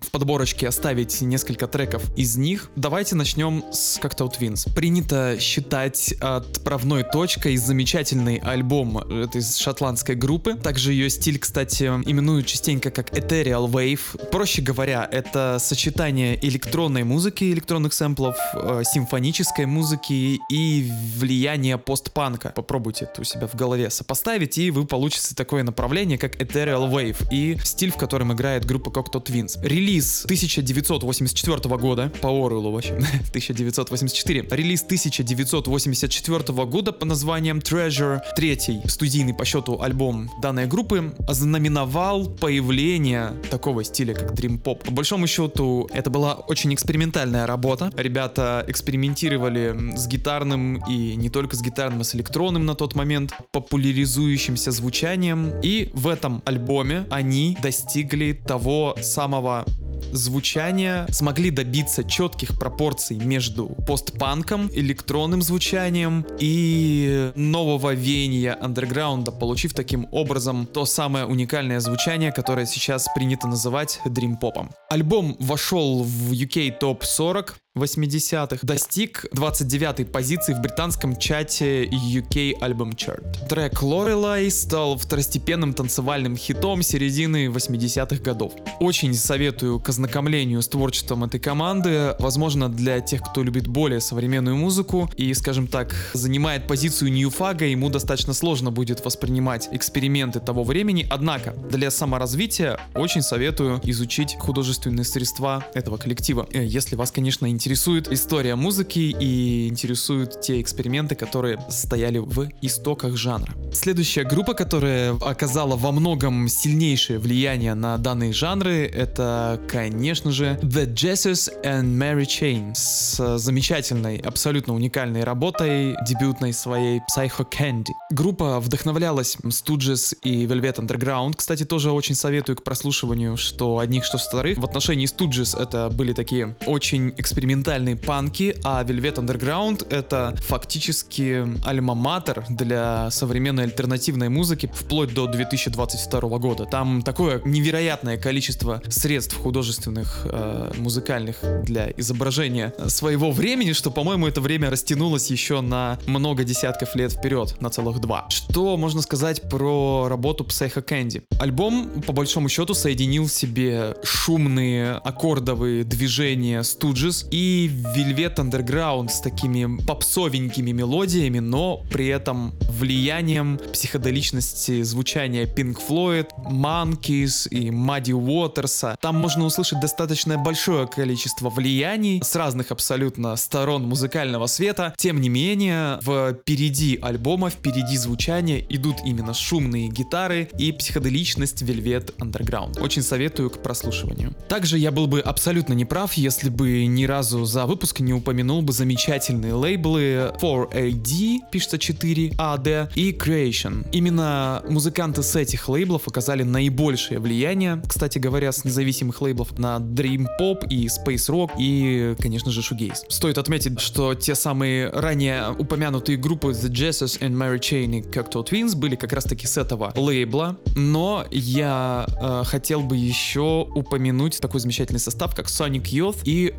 в 0.00 0.10
подборочке 0.10 0.68
оставить 0.68 1.20
несколько 1.20 1.66
треков 1.66 2.02
из 2.16 2.36
них. 2.36 2.70
Давайте 2.76 3.14
начнем 3.14 3.64
с 3.72 3.98
Cacto 3.98 4.30
Twins. 4.30 4.72
Принято 4.74 5.36
считать 5.38 6.14
отправной 6.20 7.04
точкой 7.04 7.56
замечательный 7.56 8.38
альбом 8.38 8.98
этой 8.98 9.42
шотландской 9.42 10.14
группы. 10.14 10.54
Также 10.54 10.92
ее 10.92 11.10
стиль, 11.10 11.38
кстати, 11.38 11.84
именуют 11.84 12.46
частенько 12.46 12.90
как 12.90 13.12
Ethereal 13.12 13.70
Wave. 13.70 14.30
Проще 14.30 14.62
говоря, 14.62 15.08
это 15.10 15.58
сочетание 15.60 16.38
электронной 16.46 17.04
музыки, 17.04 17.44
электронных 17.52 17.92
сэмплов, 17.92 18.36
э, 18.54 18.82
симфонической 18.84 19.66
музыки 19.66 20.38
и 20.50 20.90
влияние 21.16 21.78
постпанка. 21.78 22.52
Попробуйте 22.54 23.04
это 23.04 23.22
у 23.22 23.24
себя 23.24 23.46
в 23.46 23.54
голове 23.54 23.90
сопоставить, 23.90 24.58
и 24.58 24.70
вы 24.70 24.86
получите 24.86 25.34
такое 25.34 25.62
направление, 25.62 26.18
как 26.20 26.40
Ethereal 26.40 26.90
Wave, 26.90 27.26
и 27.30 27.56
стиль, 27.64 27.90
в 27.90 27.96
котором 27.96 28.32
играет 28.32 28.64
группа 28.64 28.90
Cocteau 28.90 29.24
Twins. 29.24 29.58
Релиз 29.62 30.24
1984 30.24 31.76
года, 31.76 32.12
по 32.20 32.28
Оруэллу 32.28 32.70
вообще, 32.70 32.94
1984. 32.94 34.48
Релиз 34.50 34.82
1984 34.82 36.66
года 36.66 36.92
по 36.92 37.06
названием 37.06 37.58
Treasure, 37.58 38.20
третий 38.36 38.80
студийный 38.86 39.34
по 39.34 39.44
счету 39.44 39.80
альбом 39.80 40.30
данной 40.42 40.66
группы, 40.66 41.14
ознаменовал 41.26 42.28
появление 42.28 43.32
такого 43.50 43.82
стиля, 43.82 44.14
как 44.14 44.32
Dream 44.32 44.62
Pop. 44.62 44.84
По 44.84 44.90
большому 44.90 45.26
счету, 45.26 45.88
это 45.92 46.10
была 46.10 46.34
очень 46.34 46.74
экспериментальная 46.74 47.46
работа. 47.46 47.90
Ребята 47.96 48.64
экспериментировали 48.68 49.96
с 49.96 50.06
гитарным 50.06 50.84
и 50.88 51.16
не 51.16 51.30
только 51.30 51.56
с 51.56 51.62
гитарным, 51.62 52.02
а 52.02 52.04
с 52.04 52.14
электронным 52.14 52.66
на 52.66 52.74
тот 52.74 52.94
момент, 52.94 53.32
популяризующимся 53.52 54.70
звучанием. 54.70 55.52
И 55.62 55.90
в 55.94 56.08
этом 56.10 56.42
альбоме 56.44 57.06
они 57.10 57.56
достигли 57.62 58.32
того 58.32 58.96
самого 59.00 59.64
звучания 60.12 61.06
смогли 61.10 61.50
добиться 61.50 62.04
четких 62.04 62.58
пропорций 62.58 63.16
между 63.16 63.66
постпанком, 63.86 64.68
электронным 64.72 65.42
звучанием 65.42 66.26
и 66.38 67.32
нового 67.34 67.94
веяния 67.94 68.56
андерграунда, 68.60 69.32
получив 69.32 69.74
таким 69.74 70.08
образом 70.10 70.66
то 70.66 70.84
самое 70.84 71.26
уникальное 71.26 71.80
звучание, 71.80 72.32
которое 72.32 72.66
сейчас 72.66 73.08
принято 73.14 73.46
называть 73.46 74.00
дрим-попом. 74.04 74.70
Альбом 74.88 75.36
вошел 75.38 76.02
в 76.02 76.32
UK 76.32 76.78
топ 76.78 77.04
40 77.04 77.56
80-х, 77.78 78.66
достиг 78.66 79.26
29-й 79.32 80.04
позиции 80.04 80.54
в 80.54 80.60
британском 80.60 81.16
чате 81.16 81.84
UK 81.84 82.58
Album 82.60 82.96
Chart. 82.96 83.24
Трек 83.48 83.80
Lorelai 83.80 84.50
стал 84.50 84.98
второстепенным 84.98 85.72
танцевальным 85.72 86.36
хитом 86.36 86.82
середины 86.82 87.46
80-х 87.46 88.20
годов. 88.24 88.54
Очень 88.80 89.14
советую 89.14 89.78
к 89.78 89.88
ознакомлению 89.88 90.62
с 90.62 90.68
творчеством 90.68 91.22
этой 91.22 91.38
команды. 91.38 92.16
Возможно, 92.18 92.68
для 92.68 93.00
тех, 93.00 93.22
кто 93.22 93.44
любит 93.44 93.68
более 93.68 94.00
современную 94.00 94.56
музыку 94.56 95.08
и, 95.16 95.32
скажем 95.34 95.68
так, 95.68 95.94
занимает 96.12 96.66
позицию 96.66 97.12
ньюфага, 97.12 97.66
ему 97.66 97.88
достаточно 97.88 98.34
сложно 98.34 98.72
будет 98.72 99.04
воспринимать 99.04 99.68
эксперименты 99.70 100.40
того 100.40 100.64
времени. 100.64 101.06
Однако, 101.08 101.52
для 101.52 101.92
саморазвития 101.92 102.80
очень 102.96 103.22
советую 103.22 103.80
изучить 103.84 104.34
художественные 104.40 105.04
средства 105.04 105.64
этого 105.74 105.98
коллектива. 105.98 106.48
Э, 106.52 106.64
если 106.64 106.96
вас, 106.96 107.12
конечно, 107.12 107.46
интересует 107.46 107.60
интересует 107.70 108.10
история 108.10 108.56
музыки 108.56 109.14
и 109.20 109.68
интересуют 109.68 110.40
те 110.40 110.60
эксперименты, 110.60 111.14
которые 111.14 111.64
стояли 111.68 112.18
в 112.18 112.48
истоках 112.62 113.16
жанра. 113.16 113.54
Следующая 113.72 114.24
группа, 114.24 114.54
которая 114.54 115.14
оказала 115.20 115.76
во 115.76 115.92
многом 115.92 116.48
сильнейшее 116.48 117.20
влияние 117.20 117.74
на 117.74 117.96
данные 117.96 118.32
жанры, 118.32 118.90
это, 118.92 119.60
конечно 119.68 120.32
же, 120.32 120.58
The 120.62 120.92
Jesus 120.92 121.48
and 121.62 121.96
Mary 121.96 122.26
Chain 122.26 122.72
с 122.74 123.38
замечательной, 123.38 124.16
абсолютно 124.16 124.74
уникальной 124.74 125.22
работой, 125.22 125.94
дебютной 126.08 126.52
своей 126.52 127.00
Psycho 127.16 127.46
Candy. 127.48 127.92
Группа 128.10 128.58
вдохновлялась 128.58 129.36
Stooges 129.44 130.16
и 130.24 130.44
Velvet 130.44 130.78
Underground. 130.84 131.34
Кстати, 131.36 131.64
тоже 131.64 131.92
очень 131.92 132.16
советую 132.16 132.56
к 132.56 132.64
прослушиванию, 132.64 133.36
что 133.36 133.78
одних, 133.78 134.04
что 134.04 134.18
вторых. 134.18 134.58
В 134.58 134.64
отношении 134.64 135.06
Stooges 135.06 135.56
это 135.56 135.88
были 135.88 136.12
такие 136.12 136.56
очень 136.66 137.14
экспериментальные 137.16 137.49
экспериментальные 137.50 137.96
панки, 137.96 138.56
а 138.62 138.84
Velvet 138.84 139.16
Underground 139.16 139.92
это 139.92 140.36
фактически 140.46 141.44
альма-матер 141.64 142.44
для 142.48 143.10
современной 143.10 143.64
альтернативной 143.64 144.28
музыки 144.28 144.70
вплоть 144.72 145.12
до 145.12 145.26
2022 145.26 146.20
года. 146.38 146.64
Там 146.66 147.02
такое 147.02 147.42
невероятное 147.44 148.18
количество 148.18 148.80
средств 148.88 149.36
художественных, 149.36 150.22
э, 150.24 150.72
музыкальных 150.78 151.38
для 151.64 151.90
изображения 151.96 152.72
своего 152.86 153.32
времени, 153.32 153.72
что, 153.72 153.90
по-моему, 153.90 154.28
это 154.28 154.40
время 154.40 154.70
растянулось 154.70 155.28
еще 155.30 155.60
на 155.60 155.98
много 156.06 156.44
десятков 156.44 156.94
лет 156.94 157.12
вперед, 157.12 157.56
на 157.60 157.70
целых 157.70 158.00
два. 158.00 158.26
Что 158.30 158.76
можно 158.76 159.02
сказать 159.02 159.42
про 159.48 160.06
работу 160.08 160.44
Psycho 160.44 160.84
Candy? 160.84 161.22
Альбом, 161.40 162.02
по 162.06 162.12
большому 162.12 162.48
счету, 162.48 162.74
соединил 162.74 163.26
в 163.26 163.32
себе 163.32 163.96
шумные 164.04 164.92
аккордовые 164.92 165.82
движения 165.82 166.60
Stooges 166.60 167.28
и 167.30 167.39
Velvet 167.68 168.36
Underground 168.36 169.08
с 169.08 169.20
такими 169.20 169.82
попсовенькими 169.84 170.72
мелодиями, 170.72 171.38
но 171.38 171.84
при 171.90 172.08
этом 172.08 172.52
влиянием 172.70 173.58
психоделичности 173.72 174.82
звучания 174.82 175.46
Pink 175.46 175.78
Floyd, 175.86 176.28
Monkeys 176.50 177.48
и 177.48 177.70
Muddy 177.70 178.12
Waters. 178.12 178.96
Там 179.00 179.16
можно 179.16 179.44
услышать 179.44 179.80
достаточно 179.80 180.38
большое 180.38 180.86
количество 180.86 181.50
влияний 181.50 182.22
с 182.22 182.34
разных 182.36 182.70
абсолютно 182.70 183.36
сторон 183.36 183.84
музыкального 183.84 184.46
света. 184.46 184.94
Тем 184.96 185.20
не 185.20 185.28
менее, 185.28 185.98
впереди 186.00 186.98
альбома, 187.00 187.50
впереди 187.50 187.96
звучания 187.96 188.64
идут 188.68 188.96
именно 189.04 189.34
шумные 189.34 189.88
гитары 189.88 190.48
и 190.58 190.72
психоделичность 190.72 191.62
Velvet 191.62 192.16
Underground. 192.18 192.80
Очень 192.80 193.02
советую 193.02 193.50
к 193.50 193.62
прослушиванию. 193.62 194.34
Также 194.48 194.78
я 194.78 194.90
был 194.90 195.06
бы 195.06 195.20
абсолютно 195.20 195.74
неправ, 195.74 196.14
если 196.14 196.48
бы 196.48 196.86
ни 196.86 197.04
разу 197.04 197.29
за 197.30 197.66
выпуск 197.66 198.00
не 198.00 198.12
упомянул 198.12 198.62
бы 198.62 198.72
замечательные 198.72 199.54
лейблы 199.54 200.32
4AD, 200.40 201.38
пишется 201.50 201.78
4 201.78 202.28
AD, 202.30 202.92
и 202.94 203.12
Creation. 203.12 203.86
Именно 203.92 204.62
музыканты 204.68 205.22
с 205.22 205.36
этих 205.36 205.68
лейблов 205.68 206.08
оказали 206.08 206.42
наибольшее 206.42 207.18
влияние, 207.20 207.82
кстати 207.86 208.18
говоря, 208.18 208.52
с 208.52 208.64
независимых 208.64 209.20
лейблов 209.20 209.58
на 209.58 209.76
Dream 209.76 210.26
Pop 210.40 210.68
и 210.68 210.86
Space 210.86 211.28
Rock 211.28 211.52
и, 211.58 212.14
конечно 212.18 212.50
же, 212.50 212.60
Shoegaze. 212.60 213.04
Стоит 213.08 213.38
отметить, 213.38 213.80
что 213.80 214.14
те 214.14 214.34
самые 214.34 214.90
ранее 214.90 215.50
упомянутые 215.58 216.18
группы 216.18 216.48
The 216.48 216.70
Jesses 216.70 217.20
and 217.20 217.32
Mary 217.32 217.58
Chain 217.58 217.98
и 217.98 218.02
Cocteau 218.02 218.46
Twins 218.46 218.76
были 218.76 218.96
как 218.96 219.12
раз 219.12 219.24
таки 219.24 219.46
с 219.46 219.56
этого 219.56 219.92
лейбла, 219.96 220.58
но 220.76 221.24
я 221.30 222.06
э, 222.20 222.42
хотел 222.44 222.82
бы 222.82 222.96
еще 222.96 223.66
упомянуть 223.74 224.40
такой 224.40 224.60
замечательный 224.60 225.00
состав, 225.00 225.34
как 225.34 225.46
Sonic 225.46 225.84
Youth 225.84 226.18
и 226.24 226.54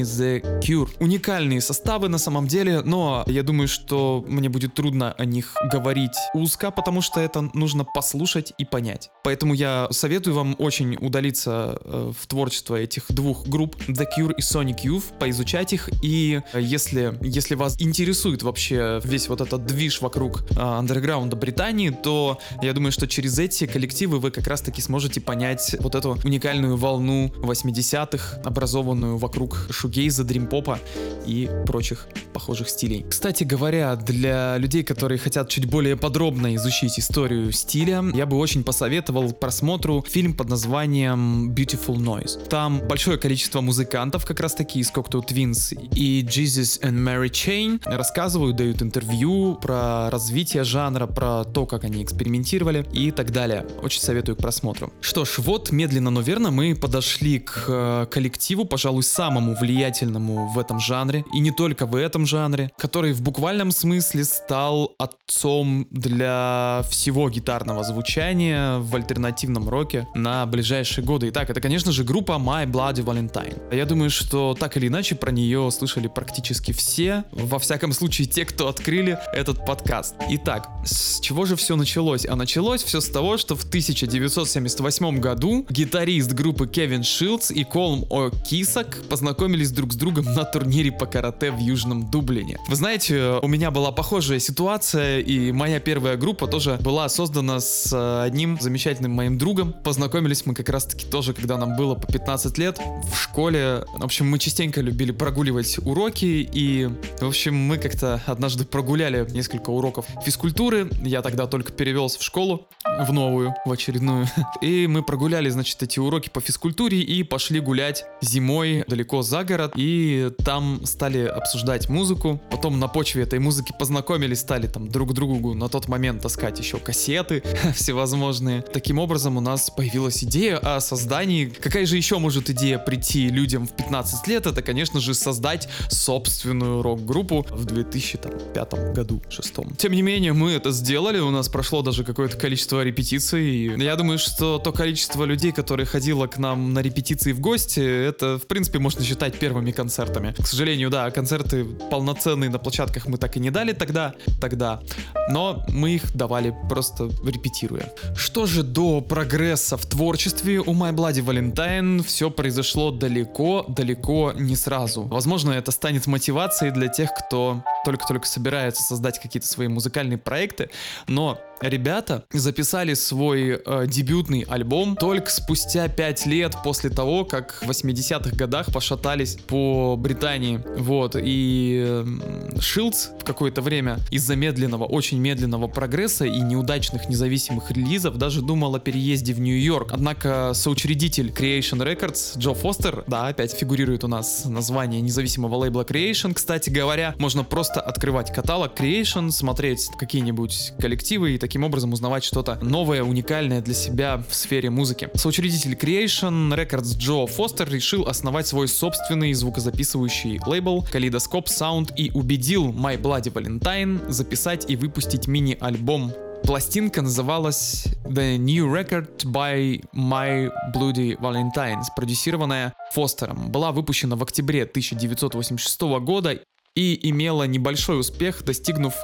The 0.00 0.60
Cure. 0.60 0.88
Уникальные 0.98 1.60
составы 1.60 2.08
на 2.08 2.18
самом 2.18 2.46
деле, 2.46 2.80
но 2.82 3.24
я 3.26 3.42
думаю, 3.42 3.68
что 3.68 4.24
мне 4.26 4.48
будет 4.48 4.74
трудно 4.74 5.12
о 5.12 5.24
них 5.24 5.54
говорить 5.70 6.16
узко, 6.34 6.70
потому 6.70 7.02
что 7.02 7.20
это 7.20 7.50
нужно 7.54 7.84
послушать 7.84 8.52
и 8.58 8.64
понять. 8.64 9.10
Поэтому 9.22 9.54
я 9.54 9.88
советую 9.90 10.34
вам 10.34 10.56
очень 10.58 10.96
удалиться 11.00 11.78
э, 11.84 12.12
в 12.18 12.26
творчество 12.26 12.76
этих 12.76 13.04
двух 13.08 13.46
групп 13.46 13.76
The 13.88 14.06
Cure 14.16 14.34
и 14.36 14.40
Sonic 14.40 14.84
Youth, 14.84 15.18
поизучать 15.18 15.72
их, 15.72 15.90
и 16.02 16.40
э, 16.52 16.60
если, 16.60 17.18
если 17.20 17.54
вас 17.54 17.80
интересует 17.80 18.42
вообще 18.42 19.00
весь 19.04 19.28
вот 19.28 19.40
этот 19.40 19.66
движ 19.66 20.00
вокруг 20.00 20.44
э, 20.50 20.60
андерграунда 20.60 21.36
Британии, 21.36 21.90
то 21.90 22.38
я 22.62 22.72
думаю, 22.72 22.92
что 22.92 23.06
через 23.06 23.38
эти 23.38 23.66
коллективы 23.66 24.18
вы 24.18 24.30
как 24.30 24.46
раз-таки 24.46 24.80
сможете 24.80 25.20
понять 25.20 25.76
вот 25.80 25.94
эту 25.94 26.18
уникальную 26.24 26.76
волну 26.76 27.32
80-х, 27.38 28.40
образованную 28.44 29.18
вокруг 29.18 29.66
шугейза, 29.82 30.24
дримпопа 30.24 30.78
и 31.26 31.50
прочих 31.66 32.06
похожих 32.32 32.68
стилей. 32.68 33.04
Кстати 33.08 33.44
говоря, 33.44 33.96
для 33.96 34.56
людей, 34.58 34.84
которые 34.84 35.18
хотят 35.18 35.48
чуть 35.48 35.66
более 35.66 35.96
подробно 35.96 36.54
изучить 36.56 36.98
историю 36.98 37.52
стиля, 37.52 38.04
я 38.14 38.26
бы 38.26 38.36
очень 38.36 38.64
посоветовал 38.64 39.32
просмотру 39.32 40.04
фильм 40.08 40.34
под 40.34 40.48
названием 40.48 41.52
Beautiful 41.52 41.96
Noise. 41.96 42.48
Там 42.48 42.80
большое 42.88 43.18
количество 43.18 43.60
музыкантов, 43.60 44.24
как 44.24 44.40
раз 44.40 44.54
таки 44.54 44.80
из 44.80 44.90
Cocteau 44.90 45.26
Twins 45.26 45.74
и 45.94 46.22
Jesus 46.22 46.80
and 46.82 46.98
Mary 46.98 47.30
Chain, 47.30 47.80
рассказывают, 47.84 48.56
дают 48.56 48.82
интервью 48.82 49.56
про 49.60 50.10
развитие 50.10 50.64
жанра, 50.64 51.06
про 51.06 51.44
то, 51.44 51.66
как 51.66 51.84
они 51.84 52.02
экспериментировали 52.02 52.86
и 52.92 53.10
так 53.10 53.32
далее. 53.32 53.66
Очень 53.82 54.00
советую 54.00 54.36
к 54.36 54.38
просмотру. 54.38 54.92
Что 55.00 55.24
ж, 55.24 55.38
вот 55.38 55.70
медленно, 55.72 56.10
но 56.10 56.20
верно 56.20 56.50
мы 56.50 56.74
подошли 56.74 57.40
к 57.40 57.64
э, 57.68 58.06
коллективу, 58.10 58.64
пожалуй, 58.64 59.02
самому 59.02 59.54
влиятельному 59.54 59.71
в 59.72 60.58
этом 60.58 60.80
жанре, 60.80 61.24
и 61.32 61.40
не 61.40 61.50
только 61.50 61.86
в 61.86 61.96
этом 61.96 62.26
жанре, 62.26 62.70
который 62.78 63.12
в 63.12 63.22
буквальном 63.22 63.70
смысле 63.70 64.24
стал 64.24 64.94
отцом 64.98 65.86
для 65.90 66.82
всего 66.90 67.28
гитарного 67.30 67.84
звучания 67.84 68.78
в 68.78 68.94
альтернативном 68.94 69.68
роке 69.68 70.06
на 70.14 70.46
ближайшие 70.46 71.04
годы. 71.04 71.28
Итак, 71.30 71.50
это, 71.50 71.60
конечно 71.60 71.92
же, 71.92 72.04
группа 72.04 72.32
My 72.32 72.66
Bloody 72.66 73.04
Valentine. 73.04 73.74
Я 73.74 73.86
думаю, 73.86 74.10
что 74.10 74.56
так 74.58 74.76
или 74.76 74.88
иначе 74.88 75.14
про 75.14 75.30
нее 75.30 75.70
слышали 75.70 76.08
практически 76.08 76.72
все, 76.72 77.24
во 77.32 77.58
всяком 77.58 77.92
случае 77.92 78.26
те, 78.26 78.44
кто 78.44 78.68
открыли 78.68 79.18
этот 79.32 79.64
подкаст. 79.64 80.14
Итак, 80.30 80.68
с 80.84 81.20
чего 81.20 81.46
же 81.46 81.56
все 81.56 81.76
началось? 81.76 82.26
А 82.26 82.36
началось 82.36 82.82
все 82.82 83.00
с 83.00 83.08
того, 83.08 83.36
что 83.36 83.56
в 83.56 83.64
1978 83.64 85.20
году 85.20 85.66
гитарист 85.68 86.32
группы 86.32 86.66
Кевин 86.66 87.02
Шилдс 87.02 87.50
и 87.50 87.64
Колм 87.64 88.04
О'Кисак 88.10 89.06
познакомились 89.08 89.61
друг 89.70 89.92
с 89.92 89.96
другом 89.96 90.24
на 90.24 90.44
турнире 90.44 90.92
по 90.92 91.06
карате 91.06 91.50
в 91.50 91.58
Южном 91.58 92.10
Дублине. 92.10 92.58
Вы 92.68 92.76
знаете, 92.76 93.38
у 93.42 93.48
меня 93.48 93.70
была 93.70 93.92
похожая 93.92 94.38
ситуация, 94.38 95.20
и 95.20 95.52
моя 95.52 95.80
первая 95.80 96.16
группа 96.16 96.46
тоже 96.46 96.78
была 96.80 97.08
создана 97.08 97.60
с 97.60 97.92
э, 97.92 98.22
одним 98.24 98.58
замечательным 98.60 99.12
моим 99.12 99.38
другом. 99.38 99.72
Познакомились 99.84 100.46
мы 100.46 100.54
как 100.54 100.68
раз-таки 100.68 101.06
тоже, 101.06 101.34
когда 101.34 101.56
нам 101.56 101.76
было 101.76 101.94
по 101.94 102.06
15 102.06 102.58
лет 102.58 102.78
в 103.12 103.16
школе. 103.16 103.84
В 103.96 104.04
общем, 104.04 104.28
мы 104.28 104.38
частенько 104.38 104.80
любили 104.80 105.12
прогуливать 105.12 105.78
уроки, 105.78 106.48
и, 106.52 106.88
в 107.20 107.26
общем, 107.26 107.54
мы 107.54 107.78
как-то 107.78 108.20
однажды 108.26 108.64
прогуляли 108.64 109.26
несколько 109.30 109.70
уроков 109.70 110.06
физкультуры. 110.24 110.90
Я 111.02 111.22
тогда 111.22 111.46
только 111.46 111.72
перевелся 111.72 112.18
в 112.18 112.22
школу, 112.22 112.66
в 112.84 113.12
новую, 113.12 113.54
в 113.64 113.72
очередную. 113.72 114.26
И 114.60 114.86
мы 114.86 115.02
прогуляли, 115.02 115.48
значит, 115.50 115.82
эти 115.82 115.98
уроки 115.98 116.28
по 116.28 116.40
физкультуре 116.40 117.00
и 117.00 117.22
пошли 117.22 117.60
гулять 117.60 118.04
зимой 118.20 118.84
далеко 118.86 119.22
за 119.22 119.44
город. 119.44 119.51
И 119.76 120.30
там 120.44 120.84
стали 120.86 121.24
обсуждать 121.24 121.88
музыку. 121.88 122.40
Потом 122.50 122.78
на 122.78 122.88
почве 122.88 123.22
этой 123.22 123.38
музыки 123.38 123.74
познакомились, 123.78 124.40
стали 124.40 124.66
там 124.66 124.88
друг 124.88 125.12
другу 125.14 125.54
на 125.54 125.68
тот 125.68 125.88
момент 125.88 126.22
таскать 126.22 126.58
еще 126.58 126.78
кассеты 126.78 127.42
всевозможные. 127.74 128.62
Таким 128.62 128.98
образом 128.98 129.36
у 129.36 129.40
нас 129.40 129.70
появилась 129.70 130.22
идея 130.24 130.58
о 130.58 130.80
создании. 130.80 131.46
Какая 131.46 131.86
же 131.86 131.96
еще 131.96 132.18
может 132.18 132.50
идея 132.50 132.78
прийти 132.78 133.28
людям 133.28 133.66
в 133.66 133.72
15 133.72 134.26
лет? 134.28 134.46
Это, 134.46 134.62
конечно 134.62 135.00
же, 135.00 135.14
создать 135.14 135.68
собственную 135.88 136.82
рок-группу 136.82 137.46
в 137.50 137.64
2005 137.64 138.94
году, 138.94 139.22
шестом. 139.28 139.74
Тем 139.76 139.92
не 139.92 140.02
менее, 140.02 140.32
мы 140.32 140.52
это 140.52 140.70
сделали, 140.70 141.18
у 141.18 141.30
нас 141.30 141.48
прошло 141.48 141.82
даже 141.82 142.04
какое-то 142.04 142.36
количество 142.36 142.82
репетиций. 142.82 143.76
Я 143.82 143.96
думаю, 143.96 144.18
что 144.18 144.58
то 144.58 144.72
количество 144.72 145.24
людей, 145.24 145.52
которые 145.52 145.86
ходило 145.86 146.26
к 146.26 146.38
нам 146.38 146.72
на 146.72 146.80
репетиции 146.80 147.32
в 147.32 147.40
гости, 147.40 147.80
это, 147.80 148.38
в 148.38 148.46
принципе, 148.46 148.78
можно 148.78 149.04
считать 149.04 149.31
первыми 149.32 149.72
концертами. 149.72 150.34
К 150.38 150.46
сожалению, 150.46 150.90
да, 150.90 151.10
концерты 151.10 151.64
полноценные 151.64 152.50
на 152.50 152.58
площадках 152.58 153.06
мы 153.06 153.18
так 153.18 153.36
и 153.36 153.40
не 153.40 153.50
дали 153.50 153.72
тогда, 153.72 154.14
тогда. 154.40 154.80
Но 155.28 155.64
мы 155.68 155.94
их 155.94 156.14
давали 156.14 156.54
просто 156.68 157.10
репетируя. 157.24 157.92
Что 158.16 158.46
же 158.46 158.62
до 158.62 159.00
прогресса 159.00 159.76
в 159.76 159.86
творчестве 159.86 160.60
у 160.60 160.74
My 160.74 160.92
Bloody 160.92 161.24
Valentine 161.24 162.02
все 162.02 162.30
произошло 162.30 162.90
далеко, 162.90 163.64
далеко 163.68 164.32
не 164.36 164.56
сразу. 164.56 165.02
Возможно, 165.02 165.52
это 165.52 165.70
станет 165.70 166.06
мотивацией 166.06 166.72
для 166.72 166.88
тех, 166.88 167.10
кто 167.14 167.62
только-только 167.84 168.26
собирается 168.26 168.82
создать 168.82 169.20
какие-то 169.20 169.46
свои 169.46 169.68
музыкальные 169.68 170.18
проекты, 170.18 170.70
но 171.08 171.38
ребята 171.68 172.24
записали 172.32 172.94
свой 172.94 173.60
э, 173.64 173.86
дебютный 173.86 174.44
альбом 174.48 174.96
только 174.96 175.30
спустя 175.30 175.88
5 175.88 176.26
лет 176.26 176.56
после 176.64 176.90
того, 176.90 177.24
как 177.24 177.62
в 177.62 177.70
80-х 177.70 178.36
годах 178.36 178.72
пошатались 178.72 179.36
по 179.46 179.96
Британии. 179.96 180.60
Вот, 180.76 181.16
и 181.18 181.84
э, 181.86 182.60
Шилдс 182.60 183.08
в 183.20 183.24
какое-то 183.24 183.62
время 183.62 183.98
из-за 184.10 184.36
медленного, 184.36 184.84
очень 184.84 185.18
медленного 185.18 185.68
прогресса 185.68 186.24
и 186.24 186.40
неудачных 186.40 187.08
независимых 187.08 187.70
релизов 187.70 188.16
даже 188.16 188.42
думал 188.42 188.74
о 188.74 188.80
переезде 188.80 189.32
в 189.32 189.40
Нью-Йорк. 189.40 189.90
Однако 189.92 190.52
соучредитель 190.54 191.28
Creation 191.28 191.82
Records 191.82 192.38
Джо 192.38 192.54
Фостер, 192.54 193.04
да, 193.06 193.28
опять 193.28 193.52
фигурирует 193.52 194.04
у 194.04 194.08
нас 194.08 194.44
название 194.44 195.00
независимого 195.00 195.56
лейбла 195.56 195.82
Creation, 195.82 196.34
кстати 196.34 196.70
говоря, 196.70 197.14
можно 197.18 197.44
просто 197.44 197.80
открывать 197.80 198.32
каталог 198.32 198.74
Creation, 198.78 199.30
смотреть 199.30 199.88
какие-нибудь 199.98 200.72
коллективы 200.78 201.34
и 201.34 201.38
такие 201.38 201.51
таким 201.52 201.64
образом 201.64 201.92
узнавать 201.92 202.24
что-то 202.24 202.58
новое, 202.62 203.02
уникальное 203.02 203.60
для 203.60 203.74
себя 203.74 204.24
в 204.26 204.34
сфере 204.34 204.70
музыки. 204.70 205.10
Соучредитель 205.12 205.74
Creation 205.74 206.56
Records 206.56 206.96
Джо 206.96 207.26
Фостер 207.26 207.70
решил 207.70 208.04
основать 208.04 208.46
свой 208.46 208.68
собственный 208.68 209.34
звукозаписывающий 209.34 210.40
лейбл 210.46 210.86
Kaleidoscope 210.90 211.48
Sound 211.48 211.94
и 211.94 212.10
убедил 212.12 212.72
My 212.72 212.98
Bloody 212.98 213.30
Valentine 213.30 214.10
записать 214.10 214.70
и 214.70 214.76
выпустить 214.76 215.26
мини-альбом 215.26 216.14
Пластинка 216.44 217.02
называлась 217.02 217.86
The 218.04 218.36
New 218.36 218.66
Record 218.66 219.24
by 219.26 219.84
My 219.94 220.50
Bloody 220.74 221.16
Valentine, 221.18 221.82
спродюсированная 221.84 222.74
Фостером. 222.92 223.52
Была 223.52 223.70
выпущена 223.70 224.16
в 224.16 224.22
октябре 224.22 224.64
1986 224.64 225.80
года 226.00 226.40
и 226.74 226.98
имела 227.10 227.44
небольшой 227.44 228.00
успех, 228.00 228.44
достигнув 228.44 228.94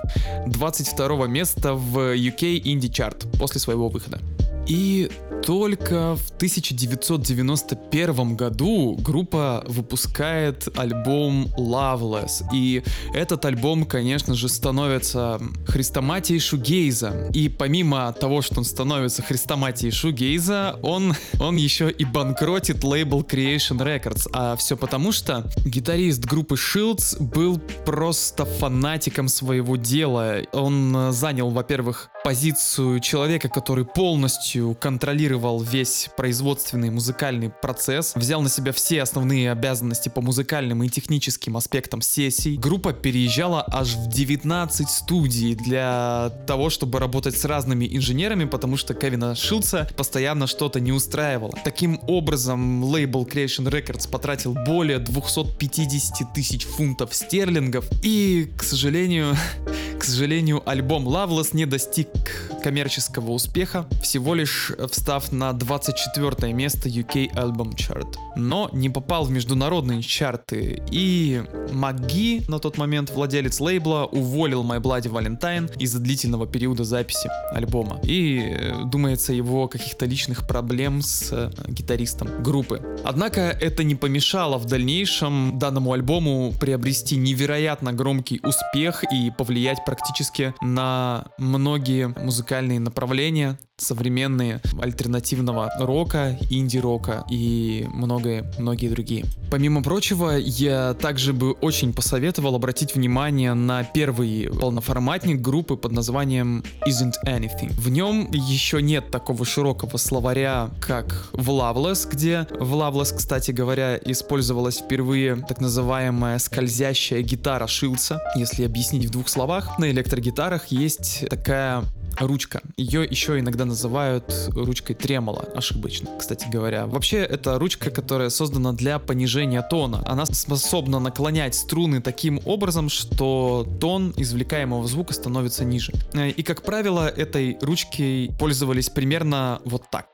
22 0.47 1.27
места 1.27 1.75
в 1.75 2.15
UK 2.15 2.63
Indie 2.63 2.91
Chart 2.91 3.39
после 3.39 3.61
своего 3.61 3.89
выхода. 3.89 4.19
И 4.67 5.11
только 5.43 6.17
в 6.17 6.31
1991 6.37 8.37
году 8.37 8.97
группа 9.01 9.65
выпускает 9.67 10.69
альбом 10.77 11.49
Loveless. 11.57 12.43
И 12.53 12.83
этот 13.15 13.47
альбом, 13.47 13.85
конечно 13.85 14.35
же, 14.35 14.49
становится 14.49 15.41
хрестоматией 15.67 16.41
шугейза. 16.41 17.31
И 17.33 17.49
помимо 17.49 18.13
того, 18.13 18.43
что 18.43 18.59
он 18.59 18.65
становится 18.65 19.23
хрестоматией 19.23 19.91
шугейза, 19.91 20.79
он, 20.83 21.15
он 21.41 21.57
еще 21.57 21.91
и 21.91 22.05
банкротит 22.05 22.85
лейбл 22.85 23.23
Creation 23.23 23.79
Records. 23.79 24.29
А 24.33 24.57
все 24.57 24.77
потому, 24.77 25.13
что 25.13 25.51
гитарист 25.65 26.27
группы 26.27 26.57
Shields 26.57 27.23
был 27.23 27.59
просто 27.87 28.45
фанатиком 28.45 29.29
своего 29.29 29.77
дела. 29.77 30.43
Он 30.53 31.13
занял, 31.13 31.51
во-первых, 31.51 32.11
позицию 32.23 33.01
человека, 33.01 33.49
который 33.49 33.87
полностью 33.87 34.77
контролировал 34.79 35.38
весь 35.63 36.11
производственный 36.17 36.91
музыкальный 36.91 37.51
процесс, 37.51 38.13
взял 38.15 38.41
на 38.43 38.49
себя 38.49 38.73
все 38.73 39.03
основные 39.03 39.53
обязанности 39.53 40.09
по 40.09 40.21
музыкальным 40.21 40.83
и 40.83 40.89
техническим 40.89 41.57
аспектам 41.57 42.03
сессий. 42.03 42.57
Группа 42.57 42.93
переезжала 42.93 43.65
аж 43.71 43.95
в 43.95 44.09
19 44.09 44.89
студий 44.89 45.55
для 45.55 46.33
того, 46.47 46.71
чтобы 46.71 46.99
работать 46.99 47.37
с 47.37 47.45
разными 47.45 47.89
инженерами, 47.91 48.45
потому 48.45 48.77
что 48.77 48.95
Кевина 48.95 49.35
Шилца 49.35 49.89
постоянно 49.97 50.47
что-то 50.47 50.81
не 50.81 50.93
устраивало. 50.93 51.53
Таким 51.65 52.01
образом, 52.09 52.85
лейбл 52.85 53.25
Creation 53.25 53.71
Records 53.71 54.11
потратил 54.11 54.55
более 54.55 54.99
250 54.99 56.33
тысяч 56.35 56.67
фунтов 56.67 57.15
стерлингов, 57.15 57.87
и, 58.03 58.51
к 58.57 58.63
сожалению, 58.63 59.37
к 59.99 60.05
сожалению, 60.05 60.63
альбом 60.69 61.09
Loveless 61.09 61.51
не 61.53 61.67
достиг 61.67 62.48
коммерческого 62.63 63.31
успеха, 63.31 63.87
всего 64.03 64.35
лишь 64.35 64.73
встав 64.91 65.33
на 65.33 65.53
24 65.53 66.53
место 66.53 66.89
UK 66.89 67.35
Album 67.35 67.75
Chart. 67.75 68.15
Но 68.37 68.71
не 68.73 68.91
попал 68.91 69.25
в 69.25 69.31
международные 69.31 70.03
чарты, 70.03 70.83
и 70.91 71.43
МакГи, 71.73 72.45
на 72.49 72.59
тот 72.59 72.79
момент 72.79 73.11
владелец 73.11 73.61
лейбла, 73.61 74.05
уволил 74.05 74.65
My 74.65 74.81
Bloody 74.81 75.11
Valentine 75.11 75.71
из-за 75.79 75.99
длительного 75.99 76.47
периода 76.47 76.85
записи 76.85 77.31
альбома. 77.53 78.01
И, 78.03 78.41
э, 78.41 78.85
думается, 78.85 79.33
его 79.33 79.69
каких-то 79.69 80.07
личных 80.07 80.47
проблем 80.47 81.03
с 81.03 81.31
э, 81.33 81.51
гитаристом 81.69 82.43
группы. 82.43 82.81
Однако 83.05 83.41
это 83.41 83.85
не 83.85 83.95
помешало 83.95 84.59
в 84.59 84.67
дальнейшем 84.67 85.59
данному 85.59 85.93
альбому 85.93 86.53
приобрести 86.59 87.17
невероятно 87.17 87.93
громкий 87.93 88.41
успех 88.43 89.05
и 89.13 89.31
повлиять 89.31 89.85
практически 89.85 90.55
на 90.61 91.27
многие 91.39 92.09
музыкальные 92.09 92.48
направления, 92.51 93.59
современные, 93.77 94.61
альтернативного 94.81 95.71
рока, 95.79 96.37
инди-рока 96.51 97.25
и 97.31 97.87
многое-многие 97.93 98.89
другие. 98.89 99.25
Помимо 99.51 99.83
прочего, 99.83 100.37
я 100.37 100.95
также 100.95 101.33
бы 101.33 101.53
очень 101.53 101.93
посоветовал 101.93 102.55
обратить 102.55 102.95
внимание 102.95 103.55
на 103.55 103.85
первый 103.85 104.49
полноформатник 104.61 105.41
группы 105.41 105.77
под 105.77 105.93
названием 105.93 106.65
Isn't 106.87 107.15
Anything. 107.25 107.73
В 107.73 107.89
нем 107.89 108.29
еще 108.33 108.83
нет 108.83 109.11
такого 109.11 109.45
широкого 109.45 109.97
словаря, 109.97 110.71
как 110.81 111.29
в 111.33 111.49
Loveless, 111.51 112.09
где 112.11 112.47
в 112.59 112.75
Loveless, 112.75 113.17
кстати 113.17 113.53
говоря, 113.53 113.97
использовалась 113.97 114.79
впервые 114.79 115.37
так 115.37 115.61
называемая 115.61 116.39
скользящая 116.39 117.23
гитара 117.23 117.67
Шилца. 117.67 118.21
Если 118.35 118.65
объяснить 118.65 119.07
в 119.07 119.11
двух 119.11 119.29
словах, 119.29 119.79
на 119.79 119.91
электрогитарах 119.91 120.67
есть 120.69 121.25
такая 121.29 121.85
ручка. 122.21 122.63
Ее 122.77 123.05
еще 123.05 123.39
иногда 123.39 123.65
называют 123.65 124.33
ручкой 124.55 124.95
тремола, 124.95 125.49
ошибочно, 125.55 126.11
кстати 126.19 126.47
говоря. 126.51 126.87
Вообще, 126.87 127.19
это 127.19 127.59
ручка, 127.59 127.91
которая 127.91 128.31
создана 128.31 128.73
для 128.73 128.99
понижения 128.99 129.63
тона. 129.63 130.03
Она 130.07 130.27
способна 130.27 130.99
наклонять 130.99 131.55
струны 131.55 132.01
таким 132.01 132.41
образом, 132.45 132.89
что 132.89 133.67
тон 133.81 134.13
извлекаемого 134.17 134.87
звука 134.87 135.15
становится 135.15 135.65
ниже. 135.65 135.93
И, 136.15 136.43
как 136.43 136.63
правило, 136.63 137.09
этой 137.09 137.59
ручкой 137.61 138.31
пользовались 138.39 138.89
примерно 138.89 139.61
вот 139.65 139.85
так. 139.91 140.07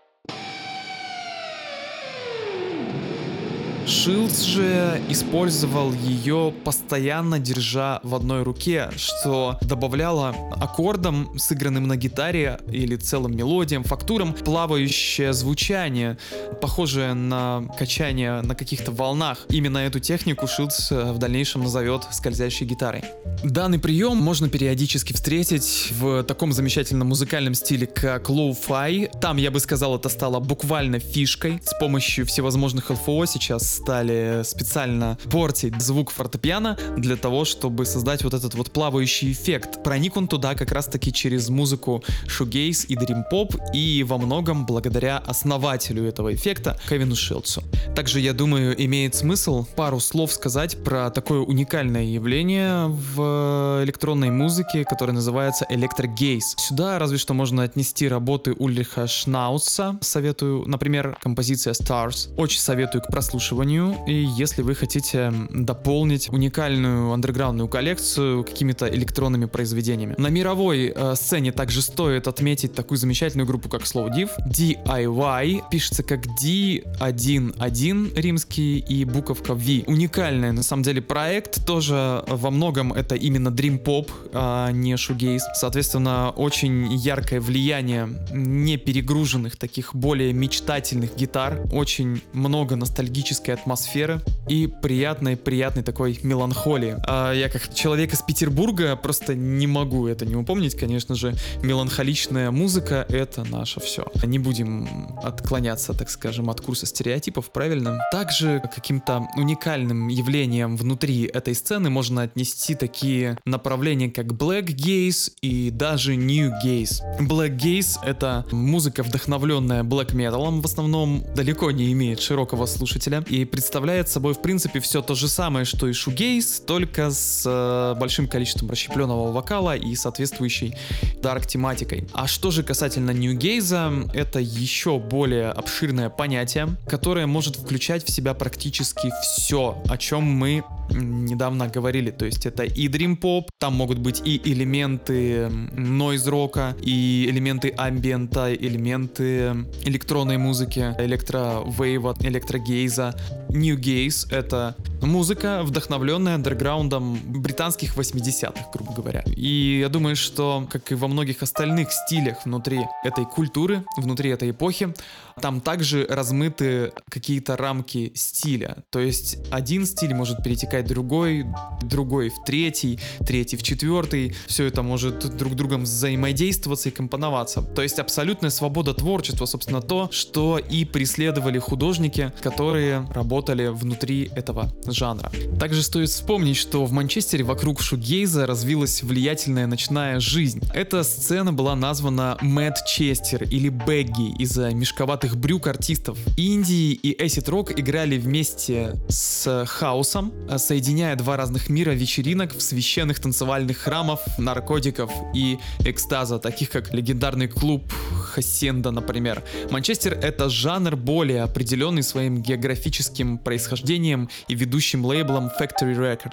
Шилдс 3.87 4.44
же 4.44 5.03
использовал 5.11 5.92
ее 5.92 6.55
постоянно 6.64 7.38
держа 7.38 8.01
в 8.03 8.14
одной 8.14 8.42
руке, 8.42 8.90
что 8.97 9.59
добавляло 9.61 10.35
аккордам, 10.53 11.38
сыгранным 11.38 11.87
на 11.87 11.97
гитаре 11.97 12.61
или 12.70 12.97
целым 12.97 13.37
мелодиям, 13.37 13.85
фактурам, 13.85 14.33
плавающее 14.33 15.35
звучание, 15.35 16.16
похожее 16.62 17.12
на 17.12 17.64
качание 17.79 18.40
на 18.40 18.55
каких-то 18.55 18.90
волнах. 18.90 19.44
Именно 19.51 19.79
эту 19.79 20.01
технику 20.01 20.47
Шилдс 20.47 20.90
э, 20.90 21.12
в 21.12 21.18
дальнейшем 21.18 21.62
назовет 21.62 22.05
скользящей 22.11 22.66
гитарой. 22.66 23.05
Данный 23.42 23.79
прием 23.79 24.16
можно 24.16 24.49
периодически 24.49 25.12
встретить 25.12 25.92
в 25.99 26.23
таком 26.23 26.53
замечательном 26.53 27.09
музыкальном 27.09 27.53
стиле, 27.53 27.87
как 27.87 28.31
лоу-фай. 28.31 29.11
Там, 29.20 29.37
я 29.37 29.51
бы 29.51 29.61
сказал, 29.61 29.97
это 29.97 30.09
стало 30.09 30.40
буквально 30.40 31.01
фишкой. 31.01 31.61
С 31.62 31.79
помощью 31.79 32.25
всевозможных 32.25 32.90
LFO 32.90 33.27
сейчас 33.27 33.73
стали 33.74 34.42
специально 34.44 35.18
портить 35.30 35.80
звук 35.80 36.10
фортепиано 36.10 36.78
для 36.96 37.16
того, 37.16 37.44
чтобы 37.44 37.87
создать 37.87 38.24
вот 38.24 38.34
этот 38.34 38.54
вот 38.54 38.70
плавающий 38.70 39.32
эффект. 39.32 39.82
Проник 39.82 40.16
он 40.16 40.28
туда 40.28 40.54
как 40.54 40.72
раз 40.72 40.87
таки 40.87 41.12
через 41.12 41.48
музыку 41.48 42.02
шугейз 42.26 42.85
и 42.88 42.96
дрим-поп 42.96 43.56
и 43.74 44.04
во 44.06 44.18
многом 44.18 44.66
благодаря 44.66 45.18
основателю 45.18 46.04
этого 46.04 46.34
эффекта 46.34 46.78
Кевину 46.88 47.16
Шилдсу. 47.16 47.62
Также, 47.94 48.20
я 48.20 48.32
думаю, 48.32 48.74
имеет 48.84 49.14
смысл 49.14 49.66
пару 49.76 50.00
слов 50.00 50.32
сказать 50.32 50.82
про 50.84 51.10
такое 51.10 51.40
уникальное 51.40 52.04
явление 52.04 52.87
в 52.87 53.82
электронной 53.84 54.30
музыке, 54.30 54.84
которое 54.84 55.12
называется 55.12 55.66
электрогейс. 55.68 56.54
Сюда 56.58 56.98
разве 56.98 57.18
что 57.18 57.34
можно 57.34 57.62
отнести 57.62 58.08
работы 58.08 58.52
Ульриха 58.52 59.06
Шнауса, 59.06 59.98
советую, 60.00 60.64
например, 60.66 61.16
композиция 61.20 61.72
Stars. 61.72 62.34
Очень 62.37 62.60
советую 62.60 63.02
к 63.02 63.08
прослушиванию 63.08 63.63
прослушиванию, 63.64 63.96
и 64.07 64.24
если 64.38 64.62
вы 64.62 64.74
хотите 64.74 65.33
дополнить 65.50 66.29
уникальную 66.31 67.12
андерграундную 67.12 67.68
коллекцию 67.68 68.44
какими-то 68.44 68.88
электронными 68.88 69.46
произведениями. 69.46 70.14
На 70.18 70.29
мировой 70.29 70.92
э, 70.94 71.14
сцене 71.16 71.53
также 71.53 71.83
стоит 71.83 72.29
отметить 72.29 72.74
такую 72.74 72.98
замечательную 72.98 73.46
группу, 73.46 73.68
как 73.68 73.83
Slow 73.83 74.11
Div. 74.14 74.31
DIY 74.46 75.62
пишется 75.70 76.03
как 76.03 76.27
D11 76.42 78.20
римский 78.20 78.79
и 78.79 79.05
буковка 79.05 79.55
V. 79.55 79.85
Уникальный, 79.87 80.53
на 80.53 80.62
самом 80.62 80.83
деле, 80.83 81.00
проект. 81.00 81.66
Тоже 81.66 82.22
во 82.27 82.50
многом 82.50 82.92
это 82.92 83.14
именно 83.14 83.48
Dream 83.48 83.83
Pop, 83.83 84.11
а 84.33 84.70
не 84.70 84.94
Shoegaze. 84.94 85.55
Соответственно, 85.55 86.31
очень 86.31 86.92
яркое 86.92 87.40
влияние 87.40 88.09
не 88.33 88.77
перегруженных, 88.77 89.57
таких 89.57 89.94
более 89.94 90.33
мечтательных 90.33 91.16
гитар. 91.16 91.61
Очень 91.72 92.20
много 92.33 92.77
ностальгической 92.77 93.53
атмосферы 93.54 94.20
и 94.48 94.66
приятной-приятной 94.66 95.82
такой 95.82 96.18
меланхолии. 96.22 96.96
А 97.06 97.32
я 97.32 97.48
как 97.48 97.74
человек 97.74 98.12
из 98.12 98.22
Петербурга 98.22 98.96
просто 98.96 99.34
не 99.34 99.66
могу 99.66 100.06
это 100.06 100.26
не 100.26 100.36
упомнить, 100.36 100.74
конечно 100.74 101.14
же. 101.14 101.34
Меланхоличная 101.62 102.50
музыка— 102.50 103.06
это 103.08 103.44
наше 103.44 103.80
все. 103.80 104.06
Не 104.24 104.38
будем 104.38 105.16
отклоняться, 105.22 105.94
так 105.94 106.10
скажем, 106.10 106.50
от 106.50 106.60
курса 106.60 106.86
стереотипов, 106.86 107.50
правильно? 107.50 107.98
Также 108.12 108.62
каким-то 108.74 109.26
уникальным 109.36 110.08
явлением 110.08 110.76
внутри 110.76 111.24
этой 111.24 111.54
сцены 111.54 111.90
можно 111.90 112.22
отнести 112.22 112.74
такие 112.74 113.38
направления, 113.44 114.10
как 114.10 114.26
Black 114.26 114.66
Gaze 114.66 115.32
и 115.40 115.70
даже 115.70 116.16
New 116.16 116.52
Gaze. 116.64 117.00
Black 117.20 117.56
Gaze— 117.56 117.98
это 118.04 118.44
музыка, 118.50 119.02
вдохновленная 119.02 119.82
Black 119.82 120.14
Metal, 120.14 120.60
в 120.60 120.64
основном 120.64 121.24
далеко 121.34 121.70
не 121.70 121.92
имеет 121.92 122.20
широкого 122.20 122.66
слушателя, 122.66 123.24
и 123.28 123.43
представляет 123.44 124.09
собой, 124.09 124.35
в 124.35 124.42
принципе, 124.42 124.80
все 124.80 125.02
то 125.02 125.14
же 125.14 125.28
самое, 125.28 125.64
что 125.64 125.88
и 125.88 125.92
шугейс, 125.92 126.62
только 126.66 127.11
с 127.11 127.44
э, 127.46 127.98
большим 127.98 128.28
количеством 128.28 128.70
расщепленного 128.70 129.33
вокала 129.33 129.76
и 129.76 129.94
соответствующей 129.94 130.76
дарк 131.22 131.46
тематикой. 131.46 132.09
А 132.12 132.26
что 132.26 132.50
же 132.50 132.62
касательно 132.62 133.11
ньюгейза, 133.11 133.92
это 134.12 134.40
еще 134.40 134.98
более 134.98 135.50
обширное 135.50 136.11
понятие, 136.11 136.76
которое 136.87 137.26
может 137.26 137.57
включать 137.57 138.04
в 138.04 138.11
себя 138.11 138.35
практически 138.35 139.11
все, 139.22 139.83
о 139.88 139.96
чем 139.98 140.22
мы 140.24 140.64
недавно 140.90 141.68
говорили. 141.68 142.11
То 142.11 142.27
есть 142.27 142.47
это 142.47 142.64
и 142.64 142.88
Dream 142.88 143.18
Pop, 143.18 143.44
там 143.59 143.75
могут 143.75 143.99
быть 143.99 144.23
и 144.25 144.40
элементы 144.44 145.49
noise 145.77 146.29
рока, 146.29 146.77
и 146.83 147.27
элементы 147.31 147.70
амбиента, 147.77 148.55
элементы 148.55 149.66
электронной 149.85 150.38
музыки, 150.38 150.94
электровейва, 150.99 152.16
электрогейза. 152.20 153.14
New 153.51 153.79
Gaze— 153.79 154.27
это 154.31 154.75
музыка, 155.01 155.62
вдохновленная 155.62 156.35
андерграундом 156.35 157.18
британских 157.42 157.97
80-х, 157.97 158.70
грубо 158.73 158.92
говоря. 158.92 159.23
И 159.37 159.79
я 159.81 159.88
думаю, 159.88 160.16
что, 160.16 160.66
как 160.70 160.90
и 160.90 160.94
во 160.94 161.09
многих 161.09 161.42
остальных 161.42 161.92
стилях 161.92 162.44
внутри 162.44 162.81
этой 163.05 163.25
культуры, 163.25 163.85
внутри 163.97 164.31
этой 164.31 164.51
эпохи, 164.51 164.92
там 165.40 165.61
также 165.61 166.07
размыты 166.09 166.92
какие-то 167.09 167.57
рамки 167.57 168.12
стиля. 168.14 168.85
То 168.90 169.01
есть 169.01 169.38
один 169.51 169.87
стиль 169.87 170.14
может 170.14 170.42
перетекать 170.42 170.87
в 170.87 170.88
другой, 170.88 171.47
другой 171.83 172.31
в 172.31 172.44
третий, 172.44 172.99
третий 173.27 173.57
в 173.57 173.62
четвертый. 173.62 174.35
Все 174.47 174.66
это 174.66 174.83
может 174.83 175.37
друг 175.37 175.55
другом 175.55 175.83
взаимодействоваться 175.83 176.88
и 176.88 176.92
компоноваться. 176.92 177.62
То 177.62 177.83
есть 177.83 177.99
абсолютная 177.99 178.51
свобода 178.51 178.94
творчества, 178.94 179.47
собственно, 179.47 179.83
то, 179.83 180.09
что 180.12 180.59
и 180.59 180.85
преследовали 180.85 181.59
художники, 181.59 182.33
которые 182.40 183.07
работали 183.11 183.68
внутри 183.68 184.31
этого 184.35 184.73
жанра. 184.87 185.31
Также 185.59 185.83
стоит 185.83 186.11
вспомнить, 186.11 186.57
что 186.57 186.85
в 186.85 186.92
Манчестере 186.92 187.44
вокруг 187.44 187.81
шугейза 187.81 188.47
развилась 188.47 189.03
влиятельная 189.03 189.66
ночная 189.66 190.20
жизнь. 190.20 190.62
Эта 190.75 191.03
сцена 191.03 191.53
была 191.53 191.75
названа 191.75 192.38
Мэтт 192.40 192.87
Честер 192.87 193.44
или 193.44 193.68
Бэгги 193.68 194.35
из-за 194.38 194.70
мешковатой 194.70 195.23
мешковатых 195.24 195.37
брюк 195.37 195.66
артистов. 195.66 196.18
Индии 196.37 196.92
и 196.92 197.14
Acid 197.20 197.48
Rock 197.48 197.72
играли 197.76 198.18
вместе 198.18 198.94
с 199.08 199.64
хаосом, 199.66 200.32
соединяя 200.58 201.16
два 201.16 201.37
разных 201.37 201.68
мира 201.68 201.92
вечеринок 201.92 202.54
в 202.54 202.60
священных 202.60 203.20
танцевальных 203.20 203.78
храмов, 203.78 204.20
наркотиков 204.38 205.10
и 205.34 205.58
экстаза, 205.80 206.38
таких 206.38 206.70
как 206.70 206.92
легендарный 206.92 207.48
клуб 207.48 207.92
Хасенда, 208.34 208.90
например. 208.90 209.42
Манчестер— 209.70 210.12
это 210.22 210.48
жанр 210.48 210.96
более 210.96 211.42
определенный 211.42 212.02
своим 212.02 212.42
географическим 212.42 213.38
происхождением 213.38 214.28
и 214.48 214.54
ведущим 214.54 215.04
лейблом 215.04 215.50
Factory 215.60 215.96
Records. 215.96 216.32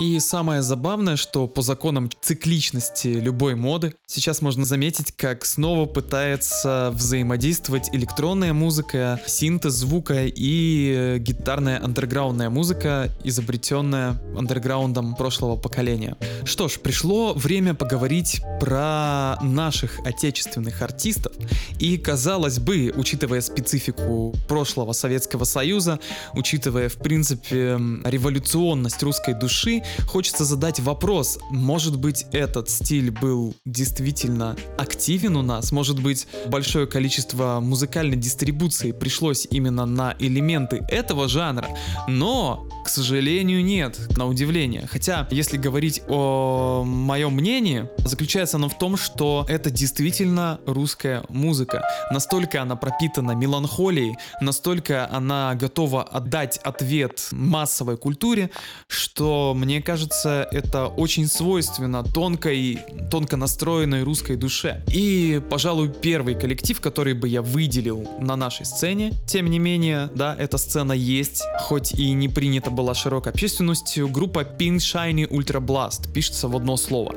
И 0.00 0.20
самое 0.20 0.62
забавное, 0.62 1.16
что 1.16 1.48
по 1.48 1.60
законам 1.60 2.08
цикличности 2.20 3.08
любой 3.08 3.56
моды 3.56 3.94
сейчас 4.06 4.40
можно 4.42 4.64
заметить, 4.64 5.10
как 5.10 5.44
снова 5.44 5.86
пытается 5.86 6.92
взаимодействовать 6.94 7.88
электронная 7.92 8.52
музыка, 8.52 9.20
синтез 9.26 9.72
звука 9.72 10.26
и 10.26 11.16
гитарная 11.18 11.82
андерграундная 11.82 12.48
музыка, 12.48 13.10
изобретенная 13.24 14.22
андерграундом 14.36 15.16
прошлого 15.16 15.56
поколения. 15.56 16.16
Что 16.44 16.68
ж, 16.68 16.78
пришло 16.78 17.34
время 17.34 17.74
поговорить 17.74 18.40
про 18.60 19.36
наших 19.42 19.98
отечественных 20.06 20.80
артистов. 20.80 21.32
И 21.80 21.98
казалось 21.98 22.60
бы, 22.60 22.94
учитывая 22.96 23.40
специфику 23.40 24.32
прошлого 24.46 24.92
Советского 24.92 25.42
Союза, 25.42 25.98
учитывая 26.34 26.88
в 26.88 26.98
принципе 26.98 27.80
революционность 28.04 29.02
русской 29.02 29.34
души, 29.34 29.82
Хочется 30.06 30.44
задать 30.44 30.80
вопрос, 30.80 31.38
может 31.50 31.98
быть 31.98 32.26
этот 32.32 32.70
стиль 32.70 33.10
был 33.10 33.54
действительно 33.64 34.56
активен 34.76 35.36
у 35.36 35.42
нас, 35.42 35.72
может 35.72 36.02
быть 36.02 36.26
большое 36.46 36.86
количество 36.86 37.60
музыкальной 37.60 38.16
дистрибуции 38.16 38.92
пришлось 38.92 39.46
именно 39.50 39.86
на 39.86 40.14
элементы 40.18 40.84
этого 40.88 41.28
жанра, 41.28 41.68
но, 42.06 42.68
к 42.84 42.88
сожалению, 42.88 43.64
нет, 43.64 43.98
на 44.16 44.26
удивление. 44.26 44.86
Хотя, 44.86 45.26
если 45.30 45.56
говорить 45.56 46.02
о 46.08 46.84
моем 46.84 47.34
мнении, 47.34 47.88
заключается 47.98 48.56
оно 48.56 48.68
в 48.68 48.78
том, 48.78 48.96
что 48.96 49.46
это 49.48 49.70
действительно 49.70 50.60
русская 50.66 51.24
музыка. 51.28 51.84
Настолько 52.10 52.62
она 52.62 52.76
пропитана 52.76 53.32
меланхолией, 53.32 54.16
настолько 54.40 55.08
она 55.10 55.54
готова 55.54 56.02
отдать 56.02 56.58
ответ 56.58 57.28
массовой 57.30 57.96
культуре, 57.96 58.50
что 58.86 59.54
мне 59.56 59.77
мне 59.78 59.84
кажется, 59.84 60.48
это 60.50 60.88
очень 60.88 61.28
свойственно 61.28 62.02
тонкой, 62.02 62.80
тонко 63.12 63.36
настроенной 63.36 64.02
русской 64.02 64.34
душе. 64.34 64.82
И, 64.88 65.40
пожалуй, 65.48 65.88
первый 65.88 66.34
коллектив, 66.34 66.80
который 66.80 67.14
бы 67.14 67.28
я 67.28 67.42
выделил 67.42 68.04
на 68.20 68.34
нашей 68.34 68.66
сцене, 68.66 69.12
тем 69.28 69.48
не 69.48 69.60
менее, 69.60 70.10
да, 70.16 70.34
эта 70.36 70.58
сцена 70.58 70.94
есть, 70.94 71.44
хоть 71.60 71.92
и 71.92 72.10
не 72.10 72.28
принята 72.28 72.72
была 72.72 72.92
широкой 72.92 73.30
общественностью, 73.30 74.08
группа 74.08 74.40
Pink 74.40 74.78
Shiny 74.78 75.28
Ultra 75.28 75.64
Blast, 75.64 76.12
пишется 76.12 76.48
в 76.48 76.56
одно 76.56 76.76
слово. 76.76 77.14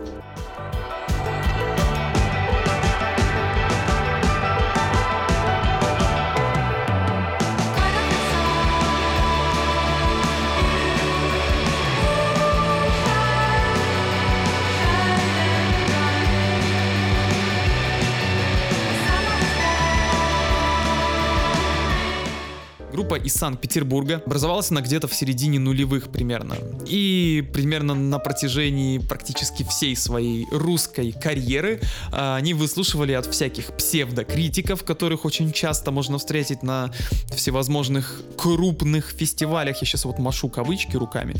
Из 23.23 23.33
Санкт-Петербурга. 23.33 24.21
Образовалась 24.25 24.71
она 24.71 24.81
где-то 24.81 25.07
в 25.07 25.13
середине 25.13 25.59
нулевых 25.59 26.11
примерно. 26.11 26.55
И 26.87 27.47
примерно 27.53 27.93
на 27.93 28.19
протяжении 28.19 28.97
практически 28.97 29.63
всей 29.63 29.95
своей 29.95 30.45
русской 30.51 31.11
карьеры 31.11 31.81
а, 32.11 32.35
они 32.35 32.53
выслушивали 32.53 33.13
от 33.13 33.25
всяких 33.25 33.75
псевдокритиков, 33.75 34.83
которых 34.83 35.25
очень 35.25 35.51
часто 35.51 35.91
можно 35.91 36.17
встретить 36.17 36.63
на 36.63 36.91
всевозможных 37.35 38.21
крупных 38.37 39.09
фестивалях. 39.11 39.81
Я 39.81 39.87
сейчас 39.87 40.05
вот 40.05 40.19
машу 40.19 40.49
кавычки 40.49 40.95
руками. 40.97 41.35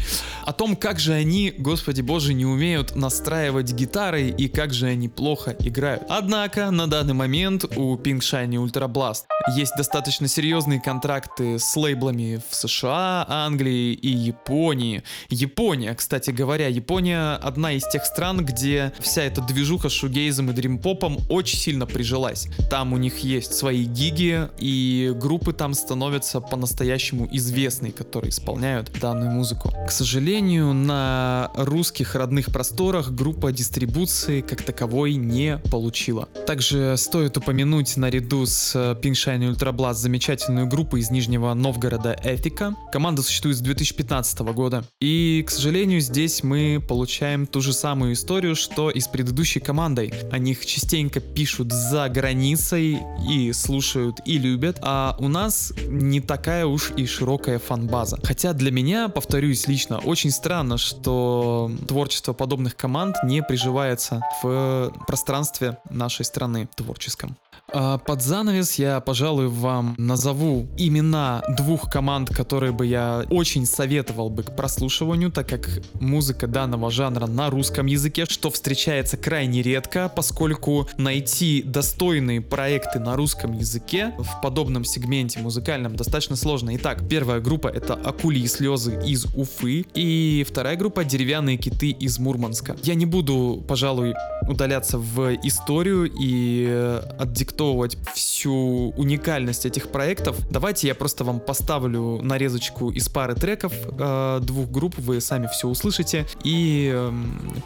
О 0.45 0.53
том, 0.53 0.75
как 0.75 0.99
же 0.99 1.13
они, 1.13 1.53
господи 1.57 2.01
боже, 2.01 2.33
не 2.33 2.45
умеют 2.45 2.95
настраивать 2.95 3.71
гитары 3.73 4.29
и 4.29 4.47
как 4.47 4.73
же 4.73 4.87
они 4.87 5.09
плохо 5.09 5.55
играют. 5.59 6.03
Однако 6.09 6.71
на 6.71 6.87
данный 6.87 7.13
момент 7.13 7.65
у 7.75 7.95
Pink 7.95 8.19
Shiny 8.19 8.55
Ultra 8.55 8.87
Blast 8.91 9.23
есть 9.55 9.73
достаточно 9.77 10.27
серьезные 10.27 10.79
контракты 10.79 11.57
с 11.59 11.70
лейблами 11.75 12.41
в 12.49 12.55
США, 12.55 13.25
Англии 13.27 13.93
и 13.93 14.09
Японии. 14.09 15.03
Япония, 15.29 15.93
кстати 15.95 16.31
говоря, 16.31 16.67
Япония 16.67 17.35
одна 17.35 17.73
из 17.73 17.87
тех 17.87 18.05
стран, 18.05 18.45
где 18.45 18.93
вся 18.99 19.23
эта 19.23 19.41
движуха 19.41 19.89
с 19.89 19.93
шугейзом 19.93 20.49
и 20.49 20.53
дримпопом 20.53 21.17
очень 21.29 21.57
сильно 21.57 21.85
прижилась. 21.85 22.47
Там 22.69 22.93
у 22.93 22.97
них 22.97 23.19
есть 23.19 23.53
свои 23.53 23.83
гиги, 23.85 24.49
и 24.59 25.13
группы 25.15 25.53
там 25.53 25.73
становятся 25.73 26.41
по-настоящему 26.41 27.27
известные, 27.31 27.91
которые 27.91 28.29
исполняют 28.29 28.91
данную 28.99 29.31
музыку. 29.31 29.73
К 29.87 29.91
сожалению, 29.91 30.73
на 30.73 31.51
русских 31.55 32.15
родных 32.15 32.47
просторах 32.47 33.11
группа 33.11 33.51
дистрибуции 33.51 34.41
как 34.41 34.63
таковой 34.63 35.15
не 35.15 35.57
получила. 35.69 36.27
Также 36.47 36.95
стоит 36.97 37.37
упомянуть 37.37 37.97
наряду 37.97 38.45
с 38.45 38.75
Pink 38.75 39.13
Shiny 39.13 39.51
Ultra 39.51 39.73
Blast 39.73 39.95
замечательную 39.95 40.67
группу 40.67 40.97
из 40.97 41.11
Нижнего 41.11 41.53
Новгорода 41.61 42.17
Эфика. 42.23 42.75
Команда 42.91 43.21
существует 43.21 43.57
с 43.57 43.61
2015 43.61 44.39
года. 44.39 44.83
И, 44.99 45.43
к 45.45 45.51
сожалению, 45.51 46.01
здесь 46.01 46.43
мы 46.43 46.83
получаем 46.85 47.45
ту 47.45 47.61
же 47.61 47.71
самую 47.71 48.13
историю, 48.13 48.55
что 48.55 48.89
и 48.89 48.99
с 48.99 49.07
предыдущей 49.07 49.59
командой. 49.59 50.11
О 50.31 50.39
них 50.39 50.65
частенько 50.65 51.19
пишут 51.19 51.71
за 51.71 52.09
границей 52.09 52.99
и 53.29 53.53
слушают 53.53 54.17
и 54.25 54.39
любят, 54.39 54.79
а 54.81 55.15
у 55.19 55.27
нас 55.27 55.71
не 55.87 56.19
такая 56.19 56.65
уж 56.65 56.91
и 56.97 57.05
широкая 57.05 57.59
фан-база. 57.59 58.17
Хотя 58.23 58.53
для 58.53 58.71
меня, 58.71 59.07
повторюсь 59.07 59.67
лично, 59.67 59.99
очень 59.99 60.31
странно, 60.31 60.77
что 60.77 61.71
творчество 61.87 62.33
подобных 62.33 62.75
команд 62.75 63.17
не 63.23 63.43
приживается 63.43 64.23
в 64.41 64.91
пространстве 65.05 65.77
нашей 65.91 66.25
страны 66.25 66.67
творческом. 66.75 67.37
А 67.73 67.97
под 67.97 68.21
занавес 68.21 68.75
я, 68.75 68.99
пожалуй, 68.99 69.47
вам 69.47 69.95
назову 69.97 70.67
имена 70.77 71.41
двух 71.57 71.89
команд, 71.89 72.29
которые 72.29 72.71
бы 72.73 72.85
я 72.85 73.25
очень 73.29 73.65
советовал 73.65 74.29
бы 74.29 74.43
к 74.43 74.55
прослушиванию, 74.55 75.31
так 75.31 75.47
как 75.47 75.69
музыка 75.93 76.47
данного 76.47 76.91
жанра 76.91 77.27
на 77.27 77.49
русском 77.49 77.85
языке, 77.85 78.25
что 78.25 78.49
встречается 78.49 79.17
крайне 79.17 79.61
редко, 79.61 80.11
поскольку 80.13 80.87
найти 80.97 81.63
достойные 81.63 82.41
проекты 82.41 82.99
на 82.99 83.15
русском 83.15 83.53
языке 83.53 84.13
в 84.17 84.41
подобном 84.41 84.83
сегменте 84.83 85.39
музыкальном 85.39 85.95
достаточно 85.95 86.35
сложно. 86.35 86.75
Итак, 86.75 87.07
первая 87.07 87.39
группа 87.39 87.67
это 87.67 87.93
«Акули 87.93 88.39
и 88.39 88.47
слезы» 88.47 88.99
из 89.05 89.25
Уфы, 89.35 89.85
и 89.93 90.45
вторая 90.47 90.75
группа 90.75 91.05
«Деревянные 91.05 91.57
киты» 91.57 91.91
из 91.91 92.19
Мурманска. 92.19 92.75
Я 92.83 92.95
не 92.95 93.05
буду, 93.05 93.63
пожалуй, 93.67 94.13
удаляться 94.47 94.97
в 94.97 95.33
историю 95.43 96.11
и 96.11 96.67
э, 96.69 97.01
отдиктовывать 97.19 97.97
всю 98.13 98.91
уникальность 98.97 99.65
этих 99.65 99.89
проектов. 99.89 100.37
Давайте 100.49 100.87
я 100.87 100.95
просто 100.95 101.23
вам 101.23 101.39
поставлю 101.39 102.19
нарезочку 102.21 102.91
из 102.91 103.07
пары 103.09 103.35
треков 103.35 103.73
э, 103.73 104.39
двух 104.41 104.69
групп, 104.69 104.97
вы 104.97 105.21
сами 105.21 105.47
все 105.47 105.67
услышите 105.67 106.25
и 106.43 106.91
э, 106.93 107.11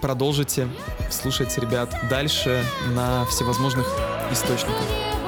продолжите 0.01 0.67
слушать 1.11 1.57
ребят 1.57 1.93
дальше 2.09 2.63
на 2.95 3.25
всевозможных 3.25 3.87
источниках. 4.31 5.24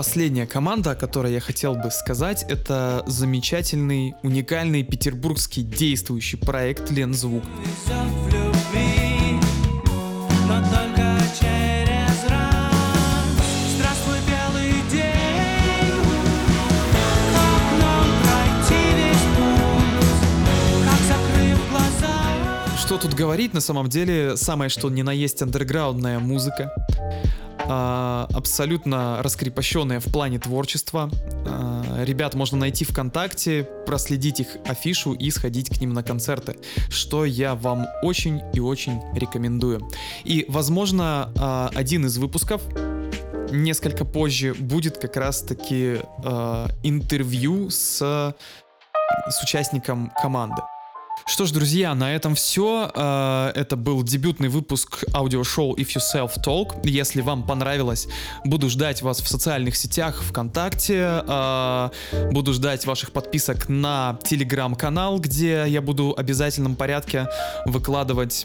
Последняя 0.00 0.46
команда, 0.46 0.92
о 0.92 0.94
которой 0.94 1.34
я 1.34 1.40
хотел 1.40 1.74
бы 1.74 1.90
сказать, 1.90 2.46
это 2.48 3.04
замечательный, 3.06 4.14
уникальный 4.22 4.82
петербургский 4.82 5.62
действующий 5.62 6.38
проект 6.38 6.90
Лензвук. 6.90 7.44
Что 22.78 22.96
тут 22.96 23.12
говорить, 23.12 23.52
на 23.52 23.60
самом 23.60 23.90
деле, 23.90 24.38
самое 24.38 24.70
что 24.70 24.88
ни 24.88 25.02
на 25.02 25.12
есть 25.12 25.42
андерграундная 25.42 26.18
музыка. 26.20 26.72
А, 27.72 28.26
абсолютно 28.34 29.22
раскрепощенная 29.22 30.00
в 30.00 30.06
плане 30.06 30.40
творчества. 30.40 31.08
А, 31.46 32.02
ребят 32.02 32.34
можно 32.34 32.58
найти 32.58 32.84
ВКонтакте, 32.84 33.62
проследить 33.86 34.40
их 34.40 34.56
афишу 34.66 35.12
и 35.12 35.30
сходить 35.30 35.70
к 35.70 35.80
ним 35.80 35.92
на 35.92 36.02
концерты, 36.02 36.56
что 36.88 37.24
я 37.24 37.54
вам 37.54 37.86
очень 38.02 38.42
и 38.54 38.58
очень 38.58 39.00
рекомендую. 39.14 39.88
И, 40.24 40.46
возможно, 40.48 41.32
а, 41.38 41.70
один 41.72 42.06
из 42.06 42.18
выпусков 42.18 42.60
несколько 43.52 44.04
позже 44.04 44.52
будет 44.54 44.98
как 44.98 45.16
раз-таки 45.16 46.00
интервью 46.82 47.70
с, 47.70 47.98
с 48.00 49.42
участником 49.44 50.12
команды. 50.20 50.62
Что 51.30 51.46
ж, 51.46 51.52
друзья, 51.52 51.94
на 51.94 52.12
этом 52.12 52.34
все. 52.34 52.90
Это 52.92 53.76
был 53.76 54.02
дебютный 54.02 54.48
выпуск 54.48 55.04
аудиошоу 55.14 55.76
If 55.76 55.86
You 55.96 56.00
Self 56.00 56.32
Talk. 56.44 56.80
Если 56.82 57.20
вам 57.20 57.44
понравилось, 57.44 58.08
буду 58.44 58.68
ждать 58.68 59.00
вас 59.02 59.20
в 59.20 59.28
социальных 59.28 59.76
сетях, 59.76 60.22
ВКонтакте. 60.24 61.22
э, 61.26 61.90
Буду 62.32 62.52
ждать 62.52 62.84
ваших 62.84 63.12
подписок 63.12 63.68
на 63.68 64.18
телеграм-канал, 64.24 65.20
где 65.20 65.64
я 65.68 65.80
буду 65.80 66.14
в 66.16 66.18
обязательном 66.18 66.74
порядке 66.74 67.28
выкладывать 67.64 68.44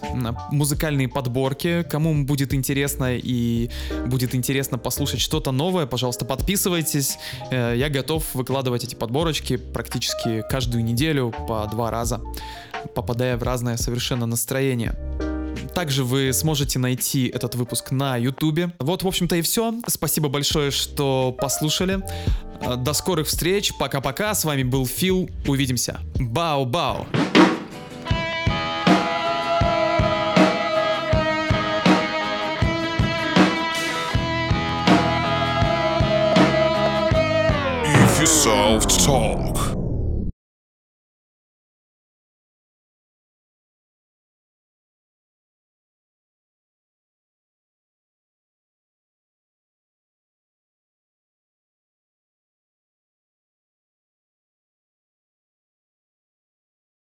музыкальные 0.51 1.09
подборки. 1.09 1.83
Кому 1.89 2.23
будет 2.23 2.53
интересно 2.53 3.15
и 3.17 3.71
будет 4.05 4.35
интересно 4.35 4.77
послушать 4.77 5.21
что-то 5.21 5.51
новое, 5.51 5.87
пожалуйста, 5.87 6.23
подписывайтесь. 6.23 7.17
Э, 7.49 7.73
Я 7.75 7.89
готов 7.89 8.23
выкладывать 8.35 8.83
эти 8.83 8.93
подборочки 8.93 9.57
практически 9.57 10.43
каждую 10.49 10.83
неделю 10.83 11.33
по 11.47 11.65
два 11.65 11.89
раза 11.89 12.21
попадая 12.93 13.37
в 13.37 13.43
разное 13.43 13.77
совершенно 13.77 14.25
настроение. 14.25 14.95
Также 15.73 16.03
вы 16.05 16.31
сможете 16.31 16.79
найти 16.79 17.27
этот 17.27 17.55
выпуск 17.55 17.91
на 17.91 18.15
ютубе. 18.15 18.71
Вот, 18.79 19.03
в 19.03 19.07
общем-то, 19.07 19.35
и 19.35 19.41
все. 19.41 19.73
Спасибо 19.87 20.29
большое, 20.29 20.71
что 20.71 21.35
послушали. 21.37 22.01
До 22.77 22.93
скорых 22.93 23.27
встреч. 23.27 23.73
Пока-пока. 23.77 24.33
С 24.33 24.45
вами 24.45 24.63
был 24.63 24.87
Фил. 24.87 25.29
Увидимся. 25.47 25.99
Бау-бау. 26.15 27.05
Self 38.25 38.85
talk. 38.87 39.54